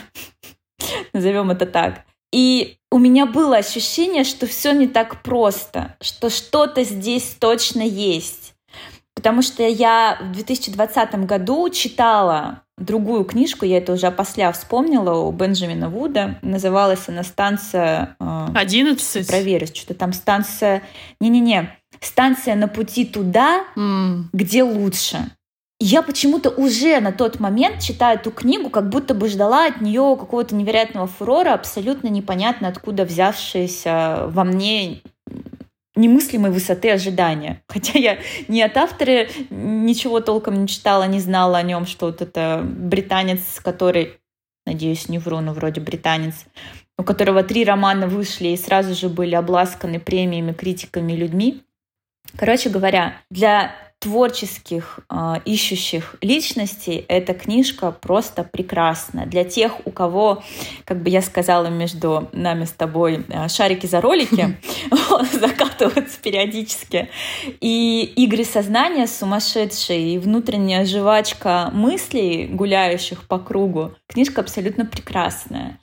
назовем 1.13 1.51
это 1.51 1.67
так. 1.67 2.03
И 2.33 2.79
у 2.91 2.99
меня 2.99 3.27
было 3.27 3.59
ощущение, 3.59 4.25
что 4.25 4.47
все 4.47 4.73
не 4.73 4.89
так 4.89 5.23
просто, 5.23 5.97
что 6.01 6.31
что-то 6.31 6.83
здесь 6.83 7.37
точно 7.39 7.83
есть. 7.83 8.55
Потому 9.15 9.43
что 9.43 9.63
я 9.63 10.19
в 10.21 10.33
2020 10.33 11.15
году 11.27 11.69
читала 11.71 12.64
другую 12.79 13.25
книжку, 13.25 13.65
я 13.65 13.79
это 13.79 13.93
уже 13.93 14.07
опосля 14.07 14.51
вспомнила, 14.53 15.19
у 15.21 15.33
Бенджамина 15.33 15.89
Вуда. 15.89 16.39
Называлась 16.43 17.09
она 17.09 17.23
«Станция...» 17.23 18.17
э, 18.21 18.47
11. 18.55 19.27
Проверю, 19.27 19.67
что-то 19.67 19.95
там 19.95 20.13
станция... 20.13 20.83
Не-не-не. 21.21 21.71
Станция 22.01 22.55
на 22.55 22.69
пути 22.69 23.05
туда, 23.05 23.65
М. 23.77 24.29
где 24.33 24.63
лучше. 24.63 25.31
Я 25.81 26.03
почему-то 26.03 26.51
уже 26.51 27.01
на 27.01 27.13
тот 27.13 27.41
момент, 27.41 27.81
читая 27.81 28.15
эту 28.15 28.31
книгу, 28.31 28.71
как 28.71 28.89
будто 28.89 29.13
бы 29.13 29.29
ждала 29.29 29.67
от 29.67 29.81
нее 29.81 30.17
какого-то 30.19 30.55
невероятного 30.55 31.07
фурора, 31.07 31.53
абсолютно 31.53 32.09
непонятно 32.09 32.69
откуда 32.69 33.05
взявшиеся 33.05 34.27
во 34.29 34.45
мне 34.45 35.03
немыслимой 35.97 36.51
высоты 36.51 36.91
ожидания. 36.91 37.63
Хотя 37.69 37.99
я 37.99 38.19
ни 38.49 38.61
от 38.61 38.77
автора 38.77 39.27
ничего 39.51 40.21
толком 40.21 40.63
не 40.63 40.69
читала, 40.69 41.05
не 41.05 41.21
знала 41.21 41.59
о 41.59 41.63
нем, 41.63 41.87
что 41.87 42.07
вот 42.07 42.23
это 42.23 42.63
британец, 42.65 43.61
который, 43.63 44.19
надеюсь, 44.67 45.09
не 45.09 45.19
вру, 45.19 45.41
но 45.41 45.53
вроде 45.53 45.81
британец, 45.81 46.47
у 46.99 47.03
которого 47.05 47.43
три 47.43 47.65
романа 47.65 48.07
вышли 48.07 48.49
и 48.49 48.57
сразу 48.57 48.95
же 48.95 49.09
были 49.09 49.35
обласканы 49.35 50.01
премиями, 50.01 50.53
критиками, 50.53 51.13
людьми. 51.13 51.63
Короче 52.37 52.71
говоря, 52.71 53.17
для 53.31 53.75
творческих, 54.05 55.01
э, 55.09 55.37
ищущих 55.47 56.17
личностей 56.21 57.07
эта 57.09 57.33
книжка 57.33 57.91
просто 57.91 58.45
прекрасна. 58.45 59.25
Для 59.25 59.45
тех, 59.45 59.87
у 59.87 59.91
кого, 59.91 60.45
как 60.85 61.03
бы 61.03 61.09
я 61.09 61.23
сказала 61.23 61.69
между 61.69 62.29
нами 62.33 62.67
с 62.67 62.73
тобой, 62.73 63.25
э, 63.27 63.49
шарики 63.49 63.87
за 63.87 64.03
ролики 64.03 64.59
закатываются 65.33 66.21
периодически, 66.21 67.09
и 67.63 68.13
игры 68.17 68.45
сознания 68.45 69.07
сумасшедшие, 69.07 70.15
и 70.15 70.19
внутренняя 70.19 70.85
жвачка 70.85 71.71
мыслей, 71.73 72.47
гуляющих 72.47 73.27
по 73.27 73.39
кругу, 73.39 73.95
книжка 74.07 74.43
абсолютно 74.43 74.85
прекрасная. 74.85 75.79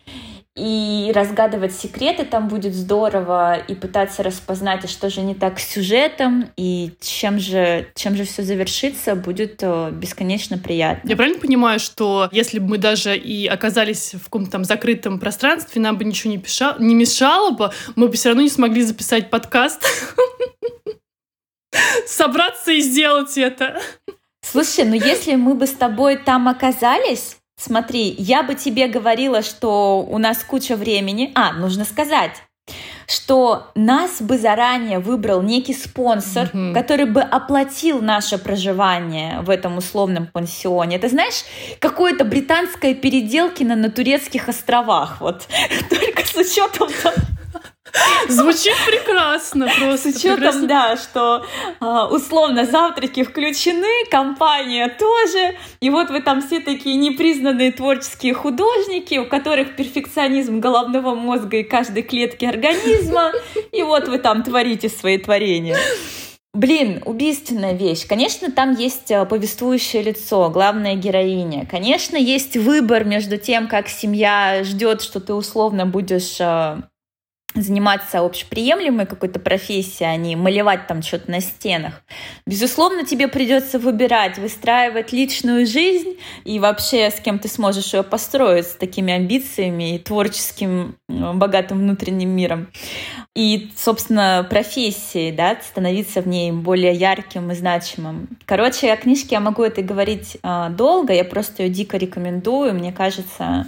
И 0.64 1.12
разгадывать 1.16 1.74
секреты 1.74 2.24
там 2.24 2.48
будет 2.48 2.76
здорово, 2.76 3.58
и 3.58 3.74
пытаться 3.74 4.22
распознать, 4.22 4.86
а 4.86 4.88
что 4.88 5.10
же 5.10 5.22
не 5.22 5.34
так 5.34 5.60
с 5.60 5.68
сюжетом, 5.68 6.52
и 6.56 6.92
чем 7.02 7.40
же, 7.40 7.88
чем 7.96 8.16
же 8.16 8.26
все 8.26 8.44
завершится, 8.44 9.16
будет 9.16 9.64
э, 9.64 9.90
бесконечно 9.92 10.60
приятно. 10.60 11.10
Я 11.10 11.16
правильно 11.16 11.40
понимаю, 11.40 11.80
что 11.80 12.30
если 12.32 12.60
бы 12.60 12.68
мы 12.68 12.78
даже 12.78 13.18
и 13.18 13.48
оказались 13.48 14.14
в 14.14 14.26
каком-то 14.26 14.52
там 14.52 14.64
закрытом 14.64 15.20
пространстве, 15.20 15.82
нам 15.82 15.98
бы 15.98 16.04
ничего 16.04 16.32
не, 16.32 16.38
пиша... 16.38 16.76
не 16.78 16.94
мешало 16.94 17.50
бы, 17.50 17.72
мы 17.96 18.08
бы 18.08 18.14
все 18.14 18.30
равно 18.30 18.44
не 18.44 18.50
смогли 18.50 18.84
записать 18.84 19.32
подкаст, 19.32 19.84
собраться 22.06 22.72
и 22.72 22.82
сделать 22.82 23.36
это. 23.36 23.82
Слушай, 24.44 24.86
ну 24.86 24.94
если 24.94 25.34
мы 25.34 25.56
бы 25.56 25.66
с 25.66 25.74
тобой 25.74 26.18
там 26.18 26.48
оказались, 26.48 27.38
смотри, 27.62 28.16
я 28.18 28.44
бы 28.44 28.56
тебе 28.56 28.88
говорила, 28.88 29.42
что 29.42 30.00
у 30.02 30.18
нас 30.18 30.44
куча 30.44 30.76
времени. 30.76 31.32
А, 31.36 31.54
нужно 31.54 31.86
сказать, 31.86 32.42
что 33.08 33.68
нас 33.76 34.22
бы 34.22 34.38
заранее 34.38 35.00
выбрал 35.00 35.42
некий 35.42 35.74
спонсор, 35.74 36.50
Мгм. 36.54 36.74
который 36.74 37.06
бы 37.06 37.22
оплатил 37.22 38.02
наше 38.02 38.38
проживание 38.38 39.42
в 39.42 39.50
этом 39.50 39.78
условном 39.78 40.28
пансионе. 40.28 40.96
Это 40.96 41.10
знаешь, 41.10 41.44
какое-то 41.80 42.24
британское 42.24 42.94
переделкино 42.94 43.76
на 43.76 43.90
турецких 43.90 44.48
островах, 44.48 45.20
вот 45.20 45.48
только 45.90 46.26
с 46.26 46.36
учетом 46.36 46.88
Звучит 48.30 48.76
прекрасно 48.86 49.68
с 49.68 49.76
просто. 49.78 50.10
учетом, 50.10 50.36
прекрасно. 50.36 50.68
да, 50.68 50.98
что 50.98 51.46
а, 51.80 52.08
условно 52.08 52.66
завтраки 52.66 53.24
включены, 53.24 54.06
компания 54.10 54.88
тоже, 54.88 55.58
и 55.80 55.90
вот 55.90 56.10
вы 56.10 56.22
там 56.22 56.42
все 56.42 56.60
такие 56.60 56.96
непризнанные 56.96 57.72
творческие 57.72 58.34
художники, 58.34 59.16
у 59.18 59.26
которых 59.26 59.76
перфекционизм 59.76 60.60
головного 60.60 61.16
мозга 61.16 61.58
и 61.58 61.64
каждой 61.64 62.04
клетки 62.04 62.46
организма, 62.46 63.32
и 63.72 63.84
вот 63.84 64.08
вы 64.08 64.18
там 64.18 64.44
творите 64.44 64.90
свои 64.90 65.18
творения. 65.18 65.78
Блин, 66.54 67.02
убийственная 67.06 67.74
вещь. 67.74 68.06
Конечно, 68.06 68.52
там 68.52 68.76
есть 68.76 69.10
э, 69.10 69.26
повествующее 69.26 70.04
лицо, 70.04 70.50
главная 70.50 70.96
героиня. 70.96 71.66
Конечно, 71.66 72.18
есть 72.18 72.58
выбор 72.58 73.06
между 73.06 73.38
тем, 73.38 73.70
как 73.70 73.88
семья 73.88 74.62
ждет, 74.66 75.02
что 75.02 75.22
ты 75.22 75.34
условно 75.34 75.86
будешь 75.86 76.42
э, 76.42 76.82
заниматься 77.56 78.20
общеприемлемой 78.20 79.06
какой-то 79.06 79.40
профессией, 79.40 80.10
а 80.10 80.16
не 80.16 80.36
малевать 80.36 80.88
там 80.88 81.02
что-то 81.02 81.30
на 81.30 81.42
стенах. 81.42 82.02
Безусловно, 82.46 83.06
тебе 83.06 83.28
придется 83.28 83.78
выбирать, 83.78 84.38
выстраивать 84.38 85.12
личную 85.12 85.66
жизнь 85.66 86.18
и 86.46 86.60
вообще 86.60 87.10
с 87.10 87.20
кем 87.20 87.40
ты 87.40 87.48
сможешь 87.48 87.94
ее 87.94 88.04
построить 88.04 88.68
с 88.68 88.76
такими 88.76 89.14
амбициями 89.14 89.96
и 89.96 90.00
творческим 90.00 90.96
богатым 91.08 91.80
внутренним 91.80 92.30
миром. 92.30 92.68
И, 93.36 93.72
собственно, 93.76 94.46
профессией, 94.50 95.32
да, 95.32 95.58
становиться 95.62 96.22
в 96.22 96.28
ней 96.28 96.52
более 96.52 96.94
ярким 96.94 97.52
и 97.52 97.56
значимым. 97.56 98.30
Короче, 98.46 98.92
о 98.92 98.98
книжке 98.98 99.36
я 99.36 99.40
могу 99.40 99.64
это 99.64 99.82
говорить 99.82 100.38
э, 100.42 100.68
долго, 100.72 101.14
я 101.14 101.24
просто 101.24 101.64
ее 101.64 101.70
дико 101.70 101.98
рекомендую. 101.98 102.74
Мне 102.74 102.92
кажется, 102.92 103.68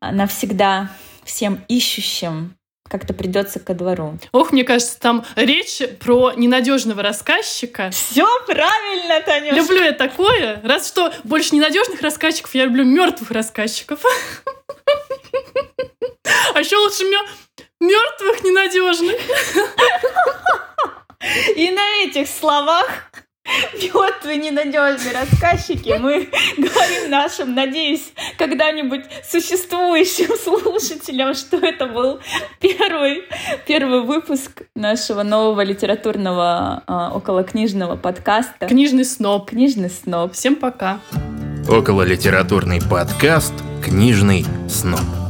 навсегда 0.00 0.90
всем 1.24 1.60
ищущим 1.68 2.57
как-то 2.88 3.14
придется 3.14 3.60
ко 3.60 3.74
двору. 3.74 4.18
Ох, 4.32 4.52
мне 4.52 4.64
кажется, 4.64 4.98
там 4.98 5.24
речь 5.36 5.80
про 6.00 6.32
ненадежного 6.32 7.02
рассказчика. 7.02 7.90
Все 7.90 8.26
правильно, 8.46 9.20
Танюш. 9.24 9.56
Люблю 9.56 9.84
я 9.84 9.92
такое. 9.92 10.60
Раз 10.62 10.88
что 10.88 11.12
больше 11.24 11.54
ненадежных 11.54 12.00
рассказчиков, 12.00 12.54
я 12.54 12.64
люблю 12.64 12.84
мертвых 12.84 13.30
рассказчиков. 13.30 14.00
А 16.54 16.60
еще 16.60 16.76
лучше 16.76 17.04
мертвых 17.80 18.42
ненадежных. 18.42 19.20
И 21.56 21.70
на 21.70 22.04
этих 22.04 22.28
словах 22.28 22.86
мертвые 24.28 24.38
ненадежные 24.38 25.14
рассказчики. 25.14 25.96
Мы 25.98 26.28
говорим 26.56 27.10
нашим, 27.10 27.54
надеюсь, 27.54 28.12
когда-нибудь 28.36 29.04
существующим 29.28 30.36
слушателям, 30.36 31.34
что 31.34 31.56
это 31.58 31.86
был 31.86 32.20
первый, 32.60 33.22
первый 33.66 34.02
выпуск 34.02 34.62
нашего 34.74 35.22
нового 35.22 35.62
литературного 35.62 36.82
а, 36.86 37.12
околокнижного 37.14 37.96
подкаста. 37.96 38.66
Книжный 38.66 39.04
сноб. 39.04 39.50
Книжный 39.50 39.90
сноб. 39.90 40.32
Всем 40.32 40.56
пока. 40.56 41.00
Около 41.68 42.02
литературный 42.02 42.80
подкаст 42.80 43.52
«Книжный 43.84 44.46
сноб». 44.68 45.27